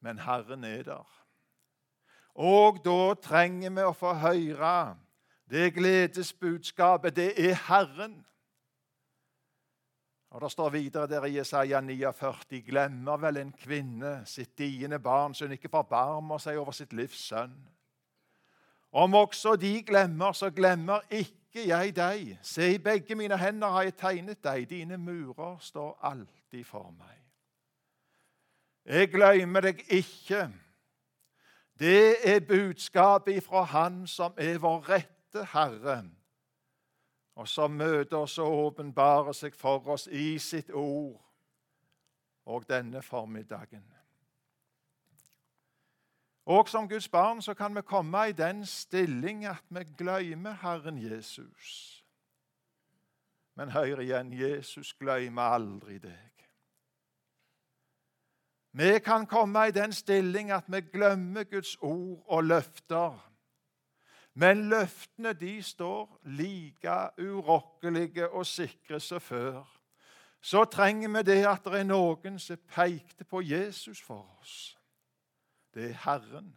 Men 0.00 0.18
Herren 0.18 0.64
er 0.64 0.82
der. 0.82 1.08
Og 2.34 2.84
da 2.84 3.14
trenger 3.14 3.70
vi 3.70 3.84
å 3.86 3.96
få 3.96 4.12
høre 4.20 4.96
det 5.50 5.74
gledesbudskapet. 5.74 7.16
Det 7.16 7.50
er 7.50 7.54
Herren. 7.54 8.26
Og 10.30 10.40
Det 10.40 10.50
står 10.50 10.70
videre 10.70 11.06
der 11.06 11.24
i 11.24 11.36
Jesaja 11.36 11.80
49.: 11.80 12.62
Glemmer 12.66 13.16
vel 13.16 13.36
en 13.36 13.52
kvinne 13.52 14.22
sitt 14.26 14.58
diende 14.58 14.98
barn, 14.98 15.34
så 15.34 15.44
hun 15.44 15.52
ikke 15.52 15.68
forbarmer 15.68 16.38
seg 16.38 16.58
over 16.58 16.72
sitt 16.72 16.92
livs 16.92 17.28
sønn? 17.28 17.54
Om 18.92 19.14
også 19.14 19.56
de 19.56 19.82
glemmer, 19.82 20.32
så 20.32 20.50
glemmer 20.50 21.00
ikke 21.10 21.66
jeg 21.66 21.96
deg. 21.96 22.38
Se, 22.42 22.74
i 22.74 22.78
begge 22.78 23.14
mine 23.14 23.38
hender 23.38 23.68
har 23.68 23.82
jeg 23.82 23.94
tegnet 23.94 24.44
deg. 24.44 24.68
Dine 24.70 24.98
murer 24.98 25.56
står 25.60 25.98
alltid 26.02 26.64
for 26.64 26.90
meg. 26.98 27.18
Jeg 28.84 29.08
glemmer 29.10 29.60
deg 29.60 29.84
ikke. 29.88 30.48
Det 31.78 32.16
er 32.34 32.40
budskapet 32.40 33.36
ifra 33.36 33.62
Han 33.62 34.06
som 34.06 34.34
er 34.36 34.58
vår 34.58 34.90
rette 35.34 35.46
Herre 35.52 36.04
og 37.34 37.48
som 37.48 37.70
møter 37.70 38.16
oss 38.16 38.38
og 38.38 38.52
åpenbarer 38.66 39.32
seg 39.32 39.54
for 39.58 39.82
oss 39.90 40.06
i 40.06 40.38
sitt 40.38 40.70
ord 40.70 41.18
og 42.46 42.68
denne 42.68 43.02
formiddagen. 43.02 43.82
Og 46.46 46.68
som 46.68 46.88
Guds 46.88 47.08
barn 47.08 47.42
så 47.42 47.54
kan 47.54 47.74
vi 47.74 47.82
komme 47.82 48.28
i 48.28 48.32
den 48.32 48.66
stilling 48.66 49.46
at 49.46 49.64
vi 49.68 49.82
glemmer 49.98 50.52
Herren 50.62 50.98
Jesus. 50.98 52.04
Men 53.56 53.70
hør 53.70 54.00
igjen 54.00 54.32
Jesus 54.32 54.94
glemmer 54.94 55.56
aldri 55.56 55.98
deg. 55.98 56.30
Vi 58.72 58.98
kan 58.98 59.26
komme 59.26 59.68
i 59.68 59.74
den 59.74 59.92
stilling 59.92 60.50
at 60.50 60.64
vi 60.68 60.80
glemmer 60.80 61.44
Guds 61.44 61.76
ord 61.80 62.22
og 62.26 62.44
løfter 62.44 63.33
men 64.34 64.68
løftene 64.68 65.32
de 65.32 65.62
står 65.62 66.20
like 66.24 66.96
urokkelige 67.18 68.28
og 68.28 68.46
sikre 68.46 69.00
som 69.00 69.20
før. 69.20 69.62
Så 70.40 70.64
trenger 70.64 71.08
vi 71.08 71.22
det 71.22 71.46
at 71.46 71.64
det 71.64 71.80
er 71.80 71.86
noen 71.88 72.38
som 72.38 72.58
pekte 72.68 73.24
på 73.24 73.40
Jesus 73.40 74.02
for 74.02 74.26
oss. 74.40 74.76
Det 75.74 75.90
er 75.90 76.00
Herren. 76.04 76.52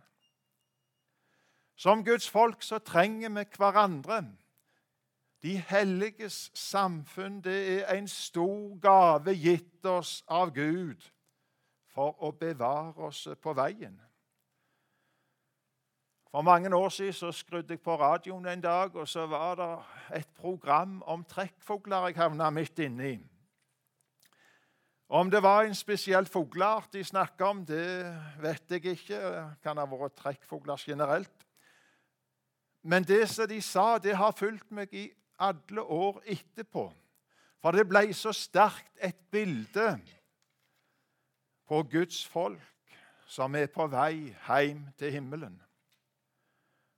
Som 1.75 2.03
Guds 2.05 2.29
folk 2.29 2.63
så 2.63 2.79
trenger 2.79 3.29
vi 3.29 3.45
hverandre. 3.57 4.23
De 5.43 5.57
helliges 5.57 6.51
samfunn 6.53 7.41
det 7.45 7.83
er 7.83 7.93
en 7.93 8.07
stor 8.07 8.79
gave 8.81 9.35
gitt 9.37 9.85
oss 9.85 10.23
av 10.27 10.49
Gud 10.55 11.05
for 11.93 12.17
å 12.25 12.31
bevare 12.33 13.07
oss 13.07 13.27
på 13.41 13.53
veien. 13.53 14.01
For 16.31 16.41
mange 16.41 16.75
år 16.75 16.89
siden 16.89 17.13
så 17.13 17.31
skrudde 17.31 17.73
jeg 17.73 17.81
på 17.81 17.95
radioen 17.95 18.45
en 18.45 18.61
dag, 18.61 18.95
og 18.95 19.07
så 19.07 19.25
var 19.25 19.55
det 19.55 20.19
et 20.19 20.27
program 20.35 21.01
om 21.05 21.23
trekkfugler 21.23 22.07
jeg 22.07 22.17
havna 22.17 22.49
midt 22.49 22.79
inni. 22.79 23.17
Om 25.09 25.31
det 25.31 25.39
var 25.43 25.63
en 25.63 25.75
spesiell 25.75 26.25
fugleart 26.27 26.93
de 26.93 27.03
snakka 27.03 27.45
om, 27.45 27.65
det 27.65 28.15
vet 28.43 28.71
jeg 28.71 28.85
ikke. 28.85 29.15
Det 29.15 29.43
kan 29.63 29.79
ha 29.79 29.85
vært 29.87 30.17
trekkfugler 30.19 30.83
generelt. 30.83 31.47
Men 32.83 33.03
det 33.03 33.29
som 33.29 33.47
de 33.47 33.61
sa, 33.61 33.97
det 33.97 34.15
har 34.15 34.35
fulgt 34.35 34.71
meg 34.71 34.93
i 34.93 35.07
alle 35.39 35.81
år 35.81 36.19
etterpå. 36.25 36.89
For 37.63 37.71
det 37.71 37.87
ble 37.87 38.11
så 38.13 38.33
sterkt 38.35 38.99
et 38.99 39.17
bilde 39.31 39.95
på 41.67 41.81
Guds 41.91 42.25
folk 42.27 42.61
som 43.27 43.55
er 43.55 43.71
på 43.71 43.87
vei 43.91 44.35
hjem 44.47 44.85
til 44.99 45.11
himmelen. 45.11 45.55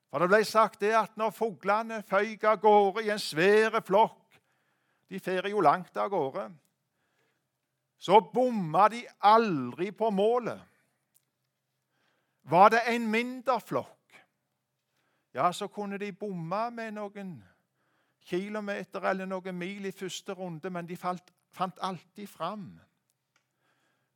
For 0.10 0.24
det 0.24 0.30
ble 0.32 0.40
sagt 0.48 0.82
det 0.82 0.96
at 0.98 1.18
når 1.18 1.36
fuglene 1.36 2.02
føyk 2.10 2.48
av 2.50 2.58
gårde 2.64 3.06
i 3.06 3.12
en 3.14 3.22
svær 3.22 3.80
flokk 3.86 4.40
De 5.10 5.20
fer 5.20 5.48
jo 5.50 5.62
langt 5.66 5.96
av 5.98 6.12
gårde. 6.14 6.44
Så 7.98 8.20
bomma 8.34 8.88
de 8.94 9.00
aldri 9.26 9.90
på 9.92 10.12
målet. 10.14 10.60
Var 12.46 12.70
det 12.70 12.84
en 12.94 13.08
mindre 13.10 13.60
flokk, 13.60 14.22
ja, 15.34 15.52
så 15.54 15.68
kunne 15.68 15.98
de 15.98 16.12
bomme 16.14 16.62
med 16.72 16.94
noen 16.94 17.34
kilometer 18.30 19.10
eller 19.10 19.26
noen 19.30 19.58
mil 19.58 19.86
i 19.86 19.92
første 19.92 20.34
runde, 20.34 20.70
men 20.70 20.88
de 20.88 20.98
falt, 20.98 21.34
fant 21.52 21.78
alltid 21.82 22.30
fram. 22.30 22.80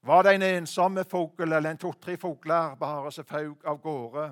Var 0.04 0.24
det 0.24 0.34
en 0.36 0.48
ensomme 0.48 1.04
fugl 1.10 1.52
eller 1.52 1.70
en 1.70 1.78
to-tre 1.78 2.18
fugler 2.18 2.76
bare 2.76 3.12
som 3.12 3.26
føk 3.26 3.66
av 3.66 3.82
gårde, 3.82 4.26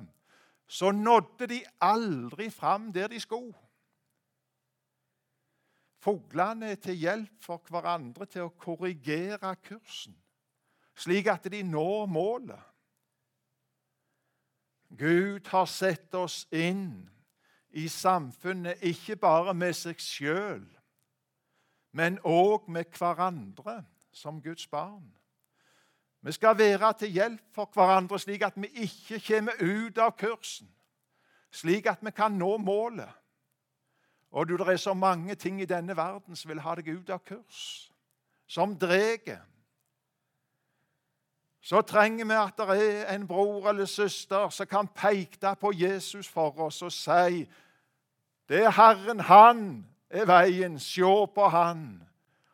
så 0.72 0.90
nådde 0.90 1.46
de 1.46 1.64
aldri 1.80 2.50
fram 2.50 2.92
der 2.92 3.08
de 3.08 3.20
skulle. 3.20 3.54
Fuglene 6.00 6.70
er 6.70 6.74
til 6.74 6.94
hjelp 6.94 7.44
for 7.44 7.60
hverandre 7.68 8.26
til 8.26 8.46
å 8.46 8.54
korrigere 8.58 9.52
kursen, 9.62 10.16
slik 10.96 11.28
at 11.28 11.44
de 11.52 11.60
når 11.62 12.06
målet. 12.08 12.62
Gud 14.98 15.46
har 15.52 15.68
sett 15.68 16.14
oss 16.16 16.46
inn 16.52 17.04
i 17.70 17.84
samfunnet 17.88 18.80
ikke 18.82 19.16
bare 19.20 19.54
med 19.54 19.76
seg 19.76 20.00
sjøl, 20.00 20.64
men 21.92 22.16
òg 22.24 22.68
med 22.72 22.88
hverandre 22.96 23.82
som 24.12 24.40
Guds 24.40 24.66
barn. 24.72 25.12
Vi 26.22 26.32
skal 26.32 26.58
være 26.58 26.92
til 26.92 27.08
hjelp 27.08 27.40
for 27.54 27.70
hverandre, 27.74 28.18
slik 28.18 28.42
at 28.42 28.52
vi 28.56 28.66
ikke 28.66 29.18
kommer 29.26 29.52
ut 29.60 29.98
av 29.98 30.14
kursen. 30.18 30.68
Slik 31.50 31.86
at 31.86 31.98
vi 32.02 32.10
kan 32.10 32.32
nå 32.32 32.56
målet. 32.56 33.10
Og 34.30 34.48
du, 34.48 34.56
Det 34.56 34.68
er 34.68 34.76
så 34.76 34.94
mange 34.94 35.34
ting 35.34 35.60
i 35.60 35.66
denne 35.66 35.96
verden 35.96 36.36
som 36.36 36.48
vil 36.48 36.60
ha 36.60 36.74
deg 36.74 36.88
ut 36.88 37.10
av 37.10 37.18
kurs, 37.18 37.92
som 38.46 38.78
dreger. 38.78 39.42
Så 41.60 41.82
trenger 41.82 42.24
vi 42.24 42.34
at 42.34 42.56
det 42.56 42.86
er 42.86 43.14
en 43.14 43.26
bror 43.26 43.68
eller 43.68 43.84
søster 43.86 44.48
som 44.48 44.66
kan 44.66 44.88
peke 44.88 45.54
på 45.60 45.72
Jesus 45.74 46.28
for 46.28 46.58
oss 46.60 46.82
og 46.82 46.92
si 46.92 47.46
det 48.48 48.64
er 48.64 48.70
Herren, 48.70 49.20
han 49.20 49.86
er 50.10 50.26
veien, 50.26 50.78
se 50.78 51.26
på 51.34 51.48
han, 51.48 52.02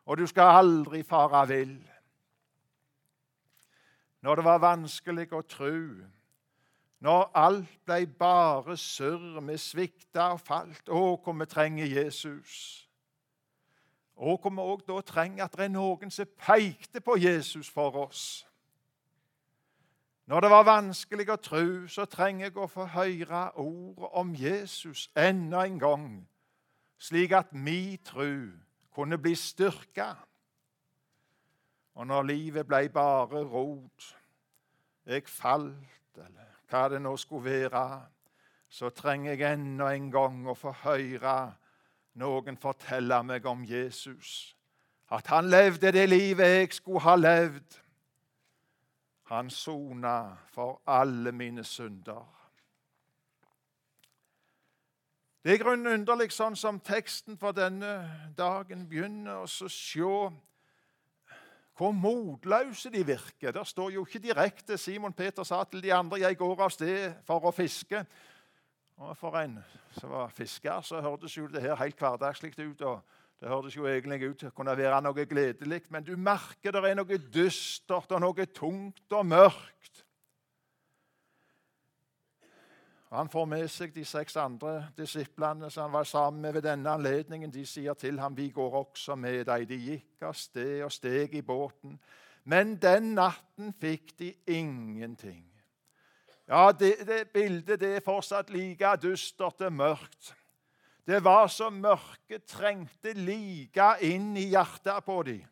og 0.05 0.17
du 0.17 0.27
skal 0.27 0.59
aldri 0.59 1.03
fare 1.03 1.47
vill 1.47 1.88
når 4.21 4.35
det 4.35 4.45
var 4.45 4.63
vanskelig 4.63 5.27
å 5.33 5.41
tru, 5.47 6.03
når 6.99 7.29
alt 7.33 7.77
ble 7.87 8.03
bare 8.19 8.75
surr, 8.77 9.39
vi 9.47 9.55
svikta 9.57 10.33
og 10.33 10.41
falt. 10.43 10.89
Å, 10.91 11.15
hvor 11.23 11.35
vi 11.39 11.47
trenger 11.47 11.87
Jesus. 11.87 12.89
Og 14.19 14.41
hvor 14.41 14.51
vi 14.51 14.65
òg 14.73 14.83
da 14.87 14.99
trenger 15.07 15.45
at 15.45 15.55
det 15.55 15.69
er 15.69 15.71
noen 15.71 16.11
som 16.11 16.27
pekte 16.43 16.99
på 16.99 17.15
Jesus 17.15 17.69
for 17.71 17.95
oss. 18.03 18.23
Når 20.29 20.43
det 20.43 20.49
var 20.51 20.67
vanskelig 20.67 21.25
å 21.31 21.39
tru, 21.41 21.69
så 21.89 22.03
trenger 22.05 22.49
jeg 22.49 22.57
å 22.59 22.67
få 22.69 22.83
høre 22.91 23.47
ordet 23.57 24.09
om 24.19 24.35
Jesus 24.37 25.07
enda 25.17 25.63
en 25.65 25.79
gang, 25.81 26.09
slik 27.01 27.31
at 27.33 27.55
mi 27.55 27.97
tru 28.05 28.51
kunne 28.93 29.17
bli 29.17 29.33
styrka. 29.39 30.11
Og 31.99 32.07
når 32.07 32.21
livet 32.23 32.67
ble 32.67 32.89
bare 32.89 33.41
rot, 33.43 34.05
jeg 35.05 35.25
falt, 35.27 36.15
eller 36.15 36.53
hva 36.71 36.85
det 36.93 37.01
nå 37.03 37.11
skulle 37.19 37.51
være, 37.51 37.81
så 38.69 38.89
trenger 38.95 39.33
jeg 39.33 39.57
enda 39.57 39.89
en 39.91 40.07
gang 40.11 40.45
å 40.47 40.55
få 40.55 40.71
høre 40.85 41.35
noen 42.21 42.57
fortelle 42.61 43.19
meg 43.27 43.51
om 43.51 43.67
Jesus. 43.67 44.55
At 45.11 45.27
han 45.27 45.51
levde 45.51 45.91
det 45.91 46.07
livet 46.07 46.55
jeg 46.55 46.73
skulle 46.79 47.03
ha 47.03 47.17
levd. 47.19 47.79
Han 49.33 49.51
sona 49.51 50.37
for 50.55 50.79
alle 50.87 51.35
mine 51.35 51.67
synder. 51.67 52.23
Det 55.43 55.51
er 55.51 55.65
grunnen 55.65 55.99
underlig 55.99 56.31
sånn 56.31 56.55
som 56.55 56.79
teksten 56.79 57.35
for 57.41 57.51
denne 57.51 58.31
dagen 58.37 58.87
begynner, 58.87 59.43
å 59.43 59.47
se 59.51 60.29
hvor 61.79 61.91
motløse 61.95 62.89
de 62.91 63.05
virker. 63.05 63.51
Der 63.55 63.63
står 63.63 63.89
jo 63.89 64.05
ikke 64.05 64.19
direkte 64.19 64.77
Simon 64.77 65.13
Peter 65.13 65.43
sa 65.43 65.63
til 65.63 65.83
de 65.83 65.93
andre 65.93 66.19
'Jeg 66.19 66.37
går 66.37 66.63
av 66.63 66.69
sted 66.69 67.13
for 67.25 67.39
å 67.39 67.51
fiske'. 67.51 68.05
Og 68.97 69.17
For 69.17 69.37
en 69.37 69.63
som 69.99 70.09
var 70.09 70.27
fisker, 70.27 70.81
så 70.81 71.01
hørtes 71.01 71.37
jo 71.37 71.47
det 71.47 71.61
her 71.61 71.75
helt 71.75 71.95
hverdagslig 71.95 72.59
ut. 72.59 72.81
og 72.81 73.01
Det 73.39 73.49
hørtes 73.49 73.75
jo 73.75 73.85
egentlig 73.87 74.29
ut 74.29 74.37
til 74.39 74.47
å 74.47 74.51
kunne 74.51 74.77
være 74.77 75.01
noe 75.01 75.25
gledelig, 75.25 75.81
men 75.89 76.03
du 76.03 76.17
merker 76.17 76.71
det 76.71 76.83
er 76.83 76.95
noe 76.95 77.17
dystert 77.17 78.11
og 78.11 78.21
noe 78.21 78.45
tungt 78.45 79.11
og 79.11 79.25
mørkt. 79.25 80.03
Han 83.09 83.29
får 83.29 83.45
med 83.49 83.67
seg 83.73 83.93
de 83.95 84.03
seks 84.05 84.35
andre 84.37 84.91
disiplene 84.97 85.71
som 85.73 85.87
han 85.87 85.93
var 85.97 86.05
sammen 86.05 86.41
med 86.41 86.53
ved 86.53 86.67
denne 86.67 86.91
anledningen. 86.93 87.51
De 87.51 87.65
sier 87.65 87.93
til 87.93 88.19
ham, 88.19 88.37
'Vi 88.37 88.49
går 88.49 88.75
også 88.75 89.15
med 89.15 89.45
deg.' 89.45 89.67
De 89.69 89.75
gikk 89.75 90.21
av 90.21 90.33
sted 90.33 90.83
og 90.83 90.91
steg 90.91 91.33
i 91.33 91.41
båten. 91.41 91.99
Men 92.43 92.75
den 92.75 93.15
natten 93.15 93.73
fikk 93.81 94.19
de 94.19 94.33
ingenting. 94.47 95.45
Ja, 96.47 96.71
det, 96.71 97.07
det 97.07 97.31
bildet 97.33 97.79
det 97.79 97.95
er 97.95 98.05
fortsatt 98.05 98.49
like 98.49 98.95
dystert 99.01 99.61
og 99.61 99.73
mørkt. 99.73 100.35
Det 101.07 101.23
var 101.23 101.47
så 101.47 101.69
mørket 101.69 102.45
trengte 102.45 103.13
like 103.13 103.95
inn 104.01 104.37
i 104.37 104.49
hjertet 104.49 105.05
på 105.05 105.23
dem. 105.23 105.43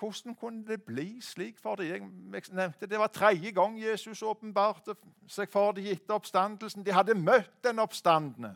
Hvordan 0.00 0.34
kunne 0.34 0.66
det 0.66 0.82
bli 0.82 1.20
slik 1.20 1.58
for 1.58 1.74
dem? 1.76 1.86
Jeg 2.32 2.48
nevnte 2.50 2.86
Det 2.86 2.98
var 2.98 3.06
tredje 3.06 3.50
gang 3.50 3.82
Jesus 3.82 4.22
åpenbarte 4.22 4.94
seg 5.28 5.50
for 5.52 5.72
dem 5.76 5.86
etter 5.92 6.14
oppstandelsen. 6.14 6.86
De 6.86 6.92
hadde 6.92 7.14
møtt 7.14 7.64
den 7.64 7.78
oppstandende. 7.78 8.54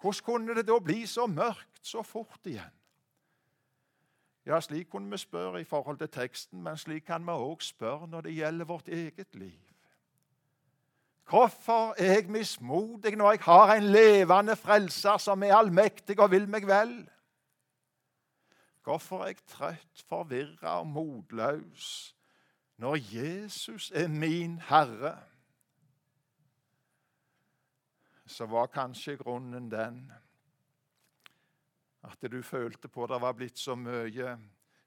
Hvordan 0.00 0.24
kunne 0.24 0.54
det 0.54 0.66
da 0.68 0.78
bli 0.78 1.06
så 1.06 1.26
mørkt 1.26 1.82
så 1.82 2.02
fort 2.02 2.46
igjen? 2.46 2.72
Ja, 4.46 4.60
Slik 4.60 4.88
kunne 4.88 5.10
vi 5.10 5.16
spørre 5.16 5.60
i 5.60 5.64
forhold 5.64 5.98
til 5.98 6.08
teksten, 6.08 6.62
men 6.62 6.76
slik 6.76 7.04
kan 7.04 7.26
vi 7.26 7.34
òg 7.36 7.60
spørre 7.60 8.06
når 8.08 8.20
det 8.20 8.34
gjelder 8.34 8.64
vårt 8.64 8.88
eget 8.88 9.34
liv. 9.34 9.60
Hvorfor 11.28 11.94
er 11.98 12.14
jeg 12.14 12.30
mismodig 12.30 13.16
når 13.16 13.30
jeg 13.30 13.40
har 13.42 13.74
en 13.74 13.90
levende 13.92 14.56
frelser 14.56 15.18
som 15.20 15.42
er 15.42 15.56
allmektig 15.56 16.20
og 16.20 16.30
vil 16.30 16.48
meg 16.48 16.64
vel? 16.66 16.94
Hvorfor 18.88 19.20
er 19.22 19.26
jeg 19.26 19.36
trøtt, 19.46 20.04
forvirra 20.08 20.78
og 20.80 20.86
motløs 20.86 22.14
når 22.80 22.96
Jesus 23.12 23.90
er 23.94 24.08
min 24.08 24.60
Herre? 24.64 25.18
Så 28.26 28.46
var 28.46 28.66
kanskje 28.66 29.16
grunnen 29.16 29.70
den 29.70 30.12
at 32.02 32.32
du 32.32 32.42
følte 32.42 32.88
på 32.88 33.06
det 33.06 33.20
var 33.20 33.36
blitt 33.36 33.58
så 33.58 33.74
mye 33.76 34.38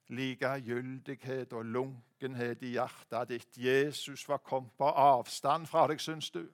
likegyldighet 0.09 1.53
og 1.53 1.65
lunkenhet 1.65 2.63
i 2.65 2.73
hjertet 2.79 3.29
ditt. 3.29 3.57
Jesus 3.57 4.25
var 4.29 4.41
kommet 4.41 4.73
på 4.77 4.89
avstand 4.89 5.69
fra 5.69 5.85
deg, 5.87 6.01
syns 6.01 6.31
du. 6.33 6.47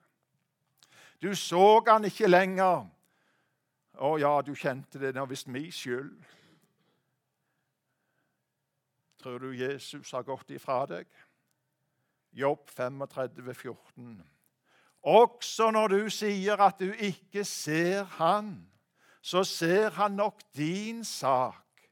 Du 1.22 1.34
så 1.34 1.80
han 1.88 2.04
ikke 2.04 2.28
lenger. 2.28 2.84
Å 3.98 4.18
ja, 4.20 4.40
du 4.44 4.52
kjente 4.54 5.00
det. 5.00 5.14
Det 5.14 5.20
var 5.20 5.32
visst 5.32 5.48
min 5.48 5.72
skyld. 5.72 6.12
Tror 9.18 9.38
du 9.38 9.52
Jesus 9.56 10.10
har 10.10 10.22
gått 10.22 10.50
ifra 10.50 10.84
deg? 10.86 11.06
Jobb 12.32 12.68
35, 12.70 13.54
14. 13.54 14.18
Også 15.02 15.70
når 15.70 15.88
du 15.88 16.10
sier 16.10 16.60
at 16.60 16.78
du 16.78 16.92
ikke 16.92 17.44
ser 17.44 18.04
Han, 18.18 18.68
så 19.22 19.44
ser 19.44 19.90
Han 19.90 20.12
nok 20.12 20.42
din 20.56 21.04
sak, 21.04 21.90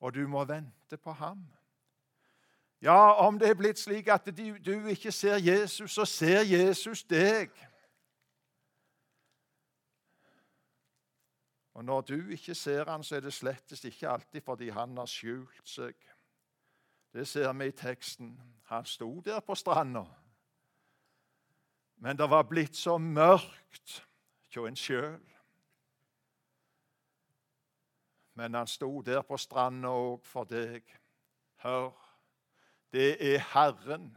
og 0.00 0.14
du 0.14 0.26
må 0.28 0.44
vente 0.44 0.96
på 0.96 1.12
ham. 1.12 1.46
Ja, 2.82 3.12
om 3.26 3.38
det 3.38 3.48
er 3.48 3.54
blitt 3.54 3.78
slik 3.78 4.08
at 4.08 4.28
du, 4.36 4.56
du 4.58 4.86
ikke 4.88 5.12
ser 5.12 5.36
Jesus, 5.36 5.92
så 5.92 6.04
ser 6.04 6.40
Jesus 6.48 7.02
deg. 7.04 7.50
Og 11.74 11.84
når 11.84 12.00
du 12.00 12.30
ikke 12.32 12.54
ser 12.54 12.88
han, 12.90 13.04
så 13.04 13.16
er 13.16 13.20
det 13.20 13.32
slettes 13.32 13.84
ikke 13.84 14.08
alltid 14.08 14.40
fordi 14.44 14.68
han 14.68 14.96
har 14.96 15.08
skjult 15.08 15.68
seg. 15.68 15.94
Det 17.12 17.28
ser 17.28 17.52
vi 17.52 17.66
i 17.66 17.70
teksten. 17.70 18.40
Han 18.64 18.84
sto 18.84 19.20
der 19.20 19.40
på 19.40 19.54
stranda. 19.54 20.04
Men 21.96 22.16
det 22.18 22.30
var 22.30 22.42
blitt 22.42 22.76
så 22.76 22.98
mørkt 22.98 24.06
hos 24.54 24.68
en 24.68 24.76
sjøl. 24.76 25.20
Men 28.34 28.54
han 28.54 28.66
sto 28.66 29.02
der 29.02 29.22
på 29.22 29.36
stranda 29.36 29.90
òg 29.92 30.22
for 30.24 30.48
deg. 30.48 30.86
Hør, 31.60 31.90
det 32.92 33.34
er 33.34 33.42
Herren. 33.52 34.16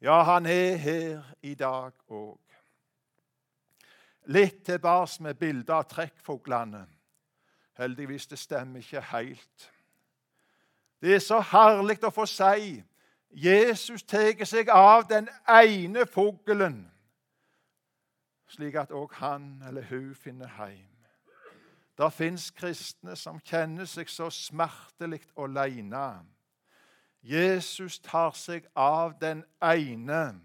Ja, 0.00 0.22
han 0.22 0.46
er 0.46 0.76
her 0.76 1.24
i 1.42 1.54
dag 1.54 1.92
òg. 2.08 2.38
Litt 4.28 4.60
tilbake 4.64 5.22
med 5.22 5.34
bildet 5.40 5.72
av 5.72 5.88
trekkfuglene. 5.88 6.84
Heldigvis, 7.80 8.26
det 8.26 8.38
stemmer 8.38 8.84
ikke 8.84 9.00
helt. 9.10 9.70
Det 11.00 11.14
er 11.14 11.22
så 11.22 11.40
herlig 11.40 11.98
å 12.04 12.10
få 12.10 12.26
si 12.26 12.78
Jesus 13.30 14.02
tar 14.02 14.44
seg 14.48 14.70
av 14.72 15.04
den 15.08 15.28
ene 15.48 16.06
fuglen, 16.08 16.80
slik 18.48 18.78
at 18.80 18.94
òg 18.96 19.12
han 19.20 19.58
eller 19.68 19.84
hun 19.90 20.14
finner 20.16 20.48
hjem. 20.56 20.94
Det 21.98 22.12
fins 22.12 22.50
kristne 22.54 23.16
som 23.18 23.40
kjenner 23.42 23.86
seg 23.90 24.08
så 24.10 24.30
smertelig 24.30 25.24
alene. 25.36 26.22
Jesus 27.22 27.98
tar 27.98 28.30
seg 28.38 28.68
av 28.78 29.16
den 29.20 29.42
ene, 29.62 30.38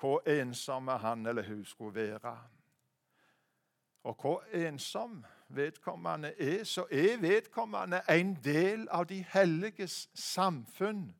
hvor 0.00 0.20
ensomme 0.28 0.98
han 1.00 1.26
eller 1.26 1.48
hun 1.48 1.64
skulle 1.64 1.94
være. 1.94 2.36
Og 4.04 4.16
hvor 4.20 4.44
ensom 4.52 5.24
vedkommende 5.56 6.34
er, 6.38 6.64
så 6.64 6.86
er 6.90 7.20
vedkommende 7.20 8.02
en 8.08 8.34
del 8.44 8.88
av 8.90 9.06
de 9.06 9.24
helliges 9.28 10.08
samfunn. 10.14 11.14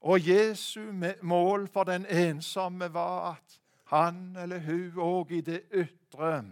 Og 0.00 0.28
Jesu 0.28 0.92
mål 1.22 1.68
for 1.68 1.84
den 1.84 2.06
ensomme 2.06 2.92
var 2.94 3.32
at 3.32 3.60
han 3.84 4.36
eller 4.36 4.58
hun 4.58 4.98
òg 4.98 5.32
i 5.32 5.40
det 5.40 5.62
ytre 5.74 6.44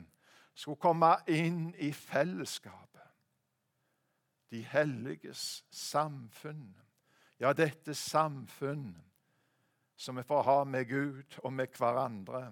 skulle 0.54 0.80
komme 0.80 1.14
inn 1.30 1.74
i 1.78 1.92
fellesskapet. 1.92 3.06
De 4.50 4.62
helliges 4.64 5.64
samfunn. 5.70 6.74
Ja, 7.38 7.52
dette 7.52 7.94
samfunn 7.94 8.96
som 9.96 10.16
vi 10.16 10.22
får 10.22 10.42
ha 10.42 10.64
med 10.64 10.88
Gud 10.88 11.38
og 11.44 11.52
med 11.52 11.74
hverandre 11.78 12.48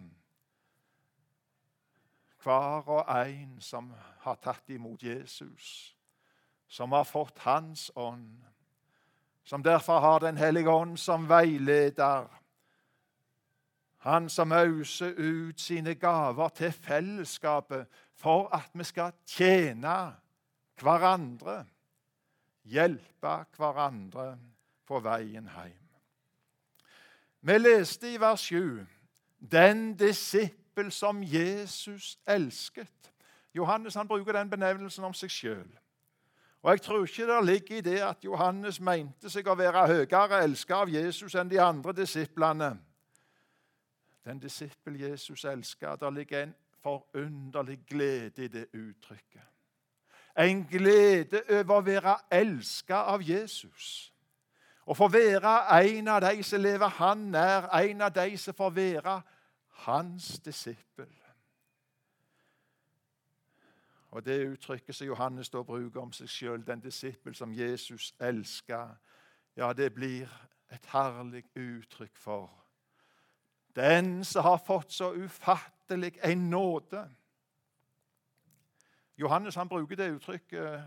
hver 2.46 2.88
og 2.88 3.08
en 3.10 3.60
som 3.60 3.90
har 4.22 4.38
tatt 4.42 4.70
imot 4.70 5.02
Jesus, 5.02 5.96
som 6.68 6.92
har 6.94 7.04
fått 7.04 7.38
Hans 7.42 7.90
ånd, 7.96 8.44
som 9.44 9.62
derfor 9.62 10.00
har 10.00 10.20
Den 10.20 10.36
hellige 10.36 10.70
ånd 10.70 10.98
som 10.98 11.28
veileder. 11.28 12.26
Han 13.98 14.28
som 14.28 14.52
auser 14.52 15.14
ut 15.18 15.60
sine 15.60 15.94
gaver 15.94 16.48
til 16.48 16.72
fellesskapet 16.72 17.86
for 18.14 18.48
at 18.54 18.70
vi 18.74 18.84
skal 18.84 19.12
tjene 19.26 19.96
hverandre, 20.80 21.64
hjelpe 22.62 23.34
hverandre 23.56 24.36
på 24.86 25.00
veien 25.00 25.50
hjem. 25.50 25.82
Vi 27.40 27.58
leste 27.58 28.14
i 28.14 28.20
vers 28.20 28.46
7 28.50 28.86
den 29.38 29.94
disippel 29.94 30.65
disippel 30.76 30.92
som 30.92 31.22
Jesus 31.22 32.18
elsket. 32.26 33.12
Johannes 33.54 33.94
han 33.94 34.08
bruker 34.08 34.32
den 34.32 34.50
benevnelsen 34.50 35.04
om 35.04 35.14
seg 35.14 35.30
sjøl. 35.30 35.78
Og 36.62 36.70
Jeg 36.70 36.82
tror 36.82 37.04
ikke 37.04 37.26
det 37.26 37.44
ligger 37.44 37.76
i 37.76 37.80
det 37.80 38.00
at 38.02 38.24
Johannes 38.24 38.80
mente 38.80 39.30
seg 39.30 39.46
å 39.46 39.54
være 39.54 39.86
høyere 39.86 40.42
elsket 40.42 40.76
av 40.76 40.88
Jesus 40.88 41.34
enn 41.34 41.48
de 41.48 41.60
andre 41.60 41.92
disiplene. 41.92 42.76
Den 44.24 44.38
disippel 44.38 45.00
Jesus 45.00 45.44
elsket, 45.44 46.00
der 46.00 46.10
ligger 46.10 46.42
en 46.42 46.54
forunderlig 46.82 47.78
glede 47.86 48.44
i 48.44 48.48
det 48.48 48.66
uttrykket. 48.74 49.46
En 50.36 50.66
glede 50.66 51.42
over 51.48 51.76
å 51.78 51.80
være 51.80 52.16
elska 52.30 53.06
av 53.14 53.22
Jesus. 53.22 54.12
Å 54.86 54.94
få 54.94 55.08
være 55.08 55.54
en 55.80 56.08
av 56.08 56.20
de 56.20 56.42
som 56.42 56.60
lever 56.60 56.88
han 56.98 57.30
nær, 57.30 57.70
en 57.72 58.00
av 58.00 58.12
de 58.12 58.36
som 58.36 58.54
får 58.54 58.70
være 58.70 59.22
hans 59.84 60.38
disippel. 60.40 61.12
Og 64.10 64.24
Det 64.24 64.46
uttrykket 64.48 64.94
som 64.94 65.06
Johannes 65.06 65.50
da 65.50 65.62
bruker 65.62 66.00
om 66.00 66.12
seg 66.12 66.28
sjøl, 66.28 66.66
den 66.66 66.80
disippel 66.80 67.34
som 67.34 67.52
Jesus 67.52 68.14
elsker, 68.20 68.94
ja, 69.56 69.72
det 69.72 69.94
blir 69.94 70.30
et 70.72 70.86
herlig 70.92 71.44
uttrykk 71.56 72.16
for 72.16 72.66
den 73.76 74.24
som 74.24 74.42
har 74.42 74.60
fått 74.66 74.92
så 74.92 75.12
ufattelig 75.12 76.16
en 76.24 76.50
nåde. 76.50 77.04
Johannes 79.18 79.54
han 79.54 79.68
bruker 79.68 79.96
det 79.96 80.10
uttrykket 80.12 80.60
eh, 80.60 80.80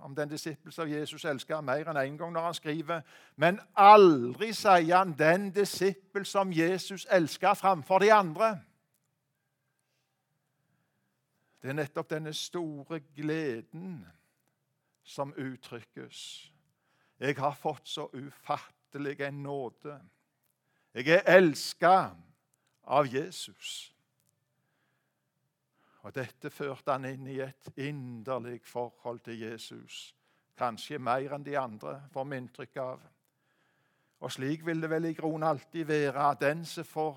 om 0.00 0.14
den 0.14 0.28
disippel 0.28 0.72
som 0.72 0.88
Jesus 0.88 1.24
elsker 1.24 1.60
mer 1.60 1.88
enn 1.90 1.96
én 1.96 2.12
en 2.12 2.18
gang 2.18 2.32
når 2.32 2.40
han 2.48 2.54
skriver 2.54 3.02
Men 3.36 3.60
aldri 3.76 4.52
sier 4.52 4.96
han 4.96 5.14
'den 5.18 5.50
disippel 5.50 6.26
som 6.26 6.52
Jesus 6.52 7.06
elsker 7.10 7.54
framfor 7.54 7.98
de 7.98 8.12
andre'. 8.12 8.58
Det 11.62 11.68
er 11.68 11.72
nettopp 11.72 12.10
denne 12.10 12.32
store 12.32 13.00
gleden 13.00 14.06
som 15.02 15.34
uttrykkes. 15.36 16.52
Jeg 17.20 17.36
har 17.36 17.54
fått 17.54 17.88
så 17.88 18.08
ufattelig 18.12 19.20
en 19.20 19.42
nåde. 19.42 20.00
Jeg 20.94 21.08
er 21.08 21.36
elska 21.36 22.10
av 22.84 23.14
Jesus. 23.14 23.94
Og 26.06 26.14
Dette 26.14 26.50
førte 26.50 26.94
han 26.94 27.06
inn 27.08 27.26
i 27.26 27.40
et 27.42 27.70
inderlig 27.76 28.60
forhold 28.66 29.20
til 29.26 29.40
Jesus. 29.42 30.14
Kanskje 30.58 30.98
mer 30.98 31.34
enn 31.34 31.46
de 31.46 31.56
andre, 31.58 32.00
får 32.12 32.28
vi 32.28 32.38
inntrykk 32.42 32.76
av. 32.82 33.06
Og 34.18 34.32
slik 34.34 34.64
vil 34.66 34.82
det 34.82 34.90
vel 34.90 35.10
i 35.10 35.14
grunnen 35.14 35.46
alltid 35.46 35.86
være, 35.86 36.30
at 36.30 36.42
den 36.42 36.64
som 36.66 36.86
får 36.86 37.16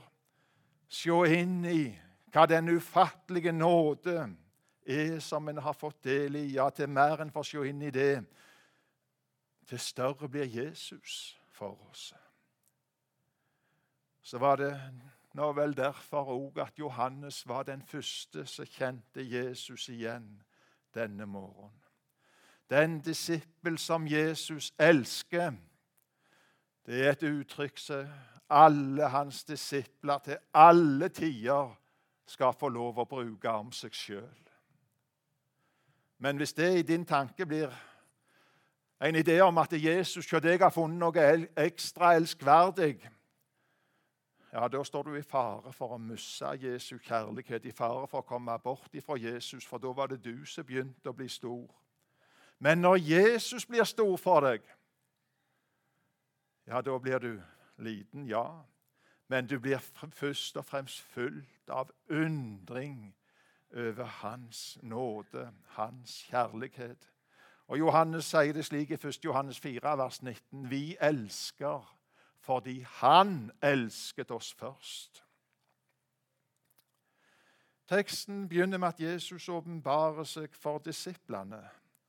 se 0.92 1.18
inn 1.38 1.62
i 1.66 1.84
hva 2.32 2.46
den 2.48 2.70
ufattelige 2.76 3.52
nåde 3.52 4.18
er 4.86 5.20
som 5.20 5.48
en 5.50 5.62
har 5.62 5.74
fått 5.78 6.04
del 6.04 6.36
i, 6.36 6.46
ja, 6.56 6.70
til 6.70 6.90
mer 6.90 7.22
enn 7.22 7.34
får 7.34 7.48
se 7.48 7.66
inn 7.70 7.82
i 7.86 7.94
det, 7.94 8.24
til 9.68 9.80
større 9.80 10.30
blir 10.30 10.50
Jesus 10.50 11.38
for 11.54 11.78
oss. 11.90 12.12
Så 14.22 14.38
var 14.38 14.62
det 14.62 14.74
nå 15.34 15.52
vel 15.56 15.76
derfor 15.78 16.32
òg 16.34 16.60
at 16.60 16.80
Johannes 16.80 17.48
var 17.48 17.64
den 17.64 17.82
første 17.82 18.46
som 18.46 18.66
kjente 18.66 19.24
Jesus 19.24 19.90
igjen 19.90 20.42
denne 20.96 21.26
morgenen. 21.26 21.78
Den 22.70 23.00
disippel 23.04 23.78
som 23.78 24.08
Jesus 24.08 24.74
elsker, 24.80 25.52
det 26.86 27.06
er 27.06 27.12
et 27.12 27.24
uttrykk 27.24 27.80
som 27.80 28.08
alle 28.52 29.08
hans 29.12 29.44
disipler 29.44 30.20
til 30.24 30.38
alle 30.54 31.10
tider 31.10 31.72
skal 32.28 32.56
få 32.56 32.70
lov 32.70 33.00
å 33.00 33.08
bruke 33.08 33.50
om 33.50 33.72
seg 33.76 33.96
sjøl. 33.96 34.42
Men 36.22 36.38
hvis 36.38 36.54
det 36.54 36.70
i 36.80 36.86
din 36.86 37.06
tanke 37.06 37.46
blir 37.46 37.72
en 39.02 39.16
idé 39.16 39.40
om 39.42 39.58
at 39.58 39.74
Jesus 39.74 40.30
hos 40.30 40.44
deg 40.44 40.62
har 40.62 40.72
funnet 40.72 41.00
noe 41.02 41.48
ekstra 41.58 42.14
elskverdig, 42.16 43.00
ja, 44.54 44.68
da 44.68 44.84
står 44.84 45.04
du 45.04 45.16
i 45.16 45.24
fare 45.24 45.72
for 45.74 45.96
å 45.96 45.98
miste 46.02 46.50
Jesu 46.60 46.98
kjærlighet, 47.00 47.66
i 47.66 47.72
fare 47.72 48.08
for 48.08 48.20
å 48.20 48.28
komme 48.28 48.58
bort 48.60 48.96
ifra 48.96 49.16
Jesus, 49.16 49.66
for 49.66 49.80
da 49.80 49.94
var 49.96 50.12
det 50.12 50.24
du 50.24 50.46
som 50.46 50.66
begynte 50.68 51.10
å 51.10 51.16
bli 51.16 51.30
stor. 51.30 51.70
Men 52.60 52.82
når 52.82 52.96
Jesus 52.96 53.66
blir 53.66 53.84
stor 53.84 54.18
for 54.18 54.44
deg, 54.46 54.66
ja, 56.68 56.82
da 56.82 56.98
blir 57.00 57.20
du 57.20 57.42
liten, 57.78 58.28
ja. 58.28 58.62
Men 59.28 59.48
du 59.48 59.60
blir 59.60 59.80
først 60.12 60.58
og 60.58 60.66
fremst 60.66 61.02
fullt 61.02 61.70
av 61.70 61.90
undring 62.10 63.16
over 63.72 64.04
Hans 64.04 64.78
nåde, 64.84 65.52
Hans 65.78 66.28
kjærlighet. 66.28 67.08
Og 67.68 67.80
Johannes 67.80 68.28
sier 68.28 68.54
det 68.54 68.66
slik 68.68 68.92
i 68.92 69.00
1. 69.00 69.24
Johannes 69.24 69.60
4, 69.60 69.98
vers 69.98 70.22
19.: 70.22 70.70
Vi 70.70 70.98
elsker 71.00 72.01
fordi 72.42 72.82
Han 73.02 73.52
elsket 73.62 74.32
oss 74.32 74.54
først. 74.58 75.24
Teksten 77.92 78.48
begynner 78.50 78.78
med 78.78 78.88
at 78.88 79.00
Jesus 79.00 79.50
åpenbarer 79.50 80.24
seg 80.24 80.54
for 80.56 80.80
disiplene. 80.80 81.60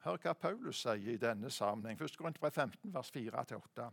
Hør 0.04 0.18
hva 0.22 0.32
Paulus 0.38 0.84
sier 0.84 1.14
i 1.14 1.18
denne 1.18 1.50
sammenheng. 1.50 1.98
1. 1.98 2.16
Korinterbrev 2.18 2.54
15, 2.54 2.94
vers 2.94 3.10
4-8. 3.14 3.88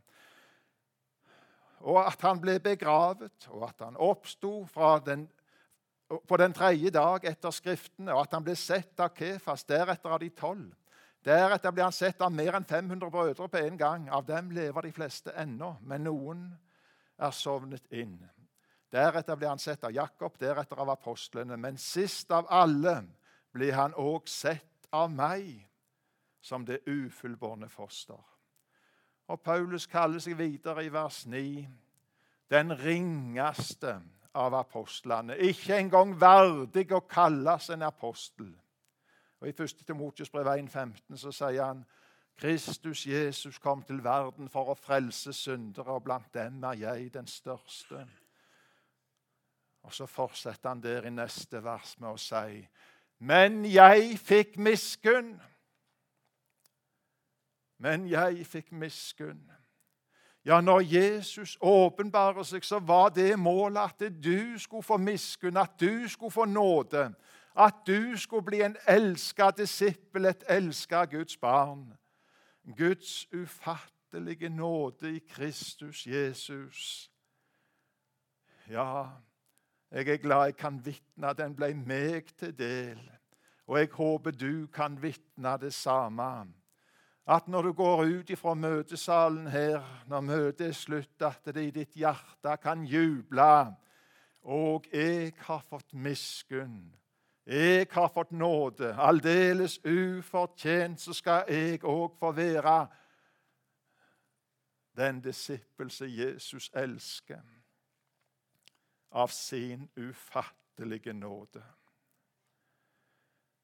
Og 1.89 1.99
at 2.03 2.21
han 2.21 2.41
ble 2.41 2.59
begravet, 2.61 3.47
og 3.49 3.65
at 3.69 3.81
han 3.85 3.97
oppsto 3.97 4.53
på 4.73 6.37
den 6.37 6.53
tredje 6.53 6.93
dag 6.93 7.25
etter 7.29 7.53
Skriftene, 7.55 8.13
og 8.13 8.21
at 8.27 8.37
han 8.37 8.45
ble 8.45 8.55
sett 8.57 8.99
av 8.99 9.13
Kefas, 9.17 9.65
deretter 9.65 10.13
av 10.13 10.21
de 10.21 10.29
tolv. 10.29 10.69
Deretter 11.25 11.71
ble 11.75 11.83
han 11.83 11.95
sett 11.95 12.21
av 12.23 12.31
mer 12.31 12.55
enn 12.55 12.65
500 12.65 13.11
brødre 13.11 13.47
på 13.51 13.59
en 13.59 13.77
gang. 13.77 14.09
Av 14.09 14.25
dem 14.25 14.51
lever 14.55 14.87
de 14.87 14.91
fleste 14.95 15.33
ennå, 15.35 15.75
men 15.81 16.05
noen 16.07 16.45
er 17.19 17.35
sovnet 17.35 17.89
inn. 17.91 18.17
Deretter 18.91 19.37
ble 19.37 19.49
han 19.51 19.61
sett 19.61 19.83
av 19.83 19.93
Jakob, 19.93 20.37
deretter 20.39 20.79
av 20.79 20.93
apostlene. 20.95 21.57
Men 21.57 21.77
sist 21.77 22.31
av 22.31 22.47
alle 22.49 23.01
ble 23.53 23.71
han 23.75 23.93
òg 23.99 24.29
sett 24.31 24.87
av 24.95 25.11
meg, 25.11 25.51
som 26.41 26.63
det 26.65 26.85
ufullbårne 26.87 27.67
foster. 27.69 28.19
Og 29.29 29.41
Paulus 29.43 29.85
kaller 29.91 30.23
seg 30.23 30.39
videre 30.39 30.85
i 30.87 30.93
vers 30.93 31.25
9 31.29 31.67
den 32.49 32.73
ringeste 32.79 33.99
av 34.33 34.55
apostlene. 34.57 35.35
Ikke 35.37 35.77
engang 35.77 36.15
verdig 36.17 36.87
å 36.95 37.03
kalles 37.05 37.69
en 37.69 37.85
apostel. 37.85 38.49
Og 39.39 39.47
I 39.47 39.51
1. 39.51 39.85
Timotius 39.87 40.29
brev 40.29 40.47
1,15 40.47 41.17
så 41.17 41.31
sier 41.31 41.63
han 41.63 41.85
Kristus 42.39 43.05
Jesus 43.07 43.57
kom 43.59 43.83
til 43.83 44.03
verden 44.03 44.49
for 44.49 44.71
å 44.71 44.75
frelse 44.79 45.33
syndere, 45.35 45.91
og 45.91 46.03
blant 46.03 46.33
dem 46.33 46.63
er 46.63 46.77
jeg 46.79 47.13
den 47.13 47.27
største. 47.27 48.05
Og 49.83 49.93
Så 49.93 50.05
fortsetter 50.05 50.69
han 50.69 50.83
der 50.83 51.07
i 51.07 51.09
neste 51.09 51.63
vers 51.63 51.95
med 51.99 52.09
å 52.09 52.17
si 52.17 52.67
Men 53.19 53.65
jeg 53.65 54.19
fikk 54.19 54.57
miskunn. 54.57 55.33
Men 57.77 58.07
jeg 58.07 58.45
fikk 58.47 58.71
miskunn. 58.71 59.51
Ja, 60.45 60.61
når 60.61 60.79
Jesus 60.79 61.57
åpenbarer 61.61 62.43
seg, 62.43 62.63
så 62.63 62.79
var 62.79 63.09
det 63.09 63.39
målet 63.39 63.81
at 63.81 64.23
du 64.23 64.59
skulle 64.59 64.83
få 64.83 64.97
miskunn, 64.97 65.57
at 65.57 65.75
du 65.79 66.07
skulle 66.07 66.31
få 66.31 66.45
nåde 66.45 67.09
at 67.59 67.75
du 67.87 68.17
skulle 68.17 68.45
bli 68.45 68.61
en 68.61 68.77
elska 68.87 69.51
disippel, 69.51 70.25
et 70.25 70.43
elska 70.47 71.05
Guds 71.05 71.37
barn. 71.37 71.93
Guds 72.77 73.27
ufattelige 73.33 74.49
nåde 74.49 75.15
i 75.15 75.19
Kristus 75.19 76.07
Jesus. 76.07 77.11
Ja, 78.69 79.07
jeg 79.91 80.07
er 80.07 80.17
glad 80.17 80.43
jeg 80.43 80.55
kan 80.55 80.85
vitne 80.85 81.33
den 81.33 81.55
ble 81.55 81.73
meg 81.73 82.29
til 82.37 82.53
del. 82.57 83.01
Og 83.67 83.79
jeg 83.79 83.89
håper 83.93 84.31
du 84.31 84.67
kan 84.73 84.95
vitne 85.01 85.57
det 85.61 85.73
samme. 85.73 86.47
At 87.27 87.47
når 87.47 87.61
du 87.61 87.73
går 87.73 88.03
ut 88.03 88.31
fra 88.37 88.53
møtesalen 88.53 89.47
her, 89.47 89.83
når 90.07 90.21
møtet 90.21 90.67
er 90.67 90.71
slutt, 90.71 91.21
at 91.21 91.45
det 91.45 91.67
i 91.67 91.71
ditt 91.71 91.93
hjerte 91.93 92.55
kan 92.61 92.85
juble. 92.85 93.75
Og 94.41 94.87
jeg 94.93 95.33
har 95.37 95.61
fått 95.69 95.93
miskunn 95.93 96.95
jeg 97.49 97.87
har 97.91 98.09
fått 98.13 98.31
nåde, 98.31 98.93
aldeles 98.93 99.79
ufortjent, 99.85 101.01
så 101.01 101.13
skal 101.17 101.47
jeg 101.49 101.81
òg 101.83 102.13
få 102.19 102.29
være 102.37 102.75
den 104.99 105.21
disippel 105.21 105.89
som 105.91 106.07
Jesus 106.07 106.69
elsker, 106.77 107.41
av 109.11 109.27
sin 109.33 109.89
ufattelige 109.97 111.13
nåde. 111.13 111.63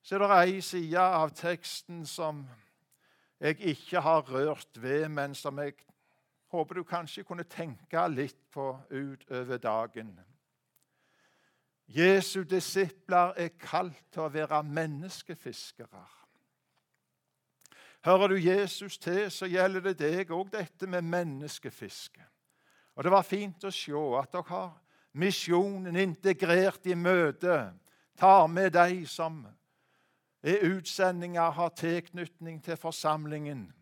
Så 0.02 0.16
er 0.16 0.24
det 0.26 0.36
ei 0.40 0.62
side 0.62 1.02
av 1.02 1.30
teksten 1.38 2.06
som 2.10 2.48
jeg 3.40 3.60
ikke 3.62 4.02
har 4.02 4.26
rørt 4.26 4.82
ved, 4.82 5.10
men 5.10 5.36
som 5.36 5.60
jeg 5.62 5.78
håper 6.50 6.76
du 6.76 6.84
kanskje 6.84 7.24
kunne 7.24 7.46
tenke 7.46 8.08
litt 8.10 8.40
på 8.50 8.72
utover 8.90 9.58
dagen. 9.62 10.16
Jesu 11.88 12.44
disipler 12.44 13.36
er 13.38 13.54
kalt 13.62 14.02
til 14.12 14.26
å 14.26 14.32
være 14.34 14.64
menneskefiskere. 14.66 16.06
Hører 18.06 18.28
du 18.28 18.36
Jesus 18.36 18.98
til, 18.98 19.32
så 19.32 19.48
gjelder 19.50 19.82
det 19.82 19.96
deg 20.00 20.32
òg 20.34 20.52
dette 20.54 20.88
med 20.88 21.02
menneskefiske. 21.02 22.26
Og 22.96 23.04
Det 23.04 23.12
var 23.12 23.26
fint 23.26 23.64
å 23.66 23.72
se 23.74 24.02
at 24.20 24.32
dere 24.32 24.50
har 24.50 24.74
misjonen 25.14 25.96
integrert 25.96 26.86
i 26.86 26.96
møtet. 26.96 27.74
Tar 28.16 28.48
med 28.48 28.72
de 28.72 29.06
som 29.10 29.42
er 30.44 30.64
utsendinger, 30.70 31.50
har 31.52 31.70
tilknytning 31.70 32.62
til 32.64 32.78
forsamlingen. 32.78 33.74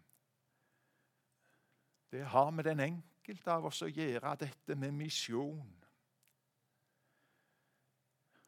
Det 2.11 2.25
har 2.25 2.49
med 2.51 2.63
den 2.63 2.79
enkelte 2.79 3.51
av 3.51 3.65
oss 3.65 3.81
å 3.83 3.91
gjøre, 3.91 4.35
dette 4.39 4.75
med 4.75 4.93
misjon. 4.95 5.83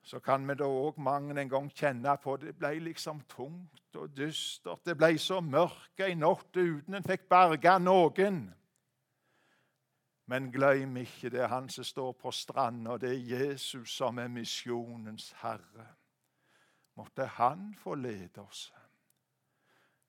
Så 0.05 0.19
kan 0.21 0.45
vi 0.47 0.53
da 0.53 0.67
òg 0.69 0.99
mange 1.01 1.33
en 1.41 1.49
gang 1.49 1.71
kjenne 1.73 2.13
på 2.21 2.35
det 2.37 2.53
ble 2.59 2.75
liksom 2.85 3.23
tungt 3.29 3.97
og 3.97 4.11
dystert. 4.13 4.83
Det 4.85 4.93
ble 4.97 5.15
så 5.17 5.39
mørkt 5.41 6.03
ei 6.05 6.13
natt 6.13 6.53
uten 6.53 6.93
en 6.93 7.07
fikk 7.07 7.25
berga 7.29 7.79
noen. 7.81 8.43
Men 10.29 10.51
glem 10.53 10.97
ikke 11.01 11.29
det 11.33 11.41
er 11.41 11.49
han 11.49 11.69
som 11.69 11.85
står 11.85 12.13
på 12.21 12.31
stranda, 12.33 12.97
det 13.01 13.11
er 13.15 13.33
Jesus 13.33 13.97
som 13.97 14.21
er 14.21 14.29
misjonens 14.29 15.31
herre. 15.41 15.87
Måtte 16.97 17.25
han 17.25 17.73
få 17.77 17.97
lede 17.97 18.41
oss. 18.41 18.69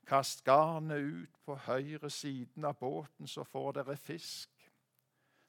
Kast 0.07 0.45
garnet 0.45 1.03
ut 1.03 1.41
på 1.45 1.57
høyre 1.67 2.11
siden 2.11 2.65
av 2.65 2.77
båten, 2.79 3.27
så 3.27 3.45
får 3.45 3.81
dere 3.81 3.97
fisk. 3.97 4.53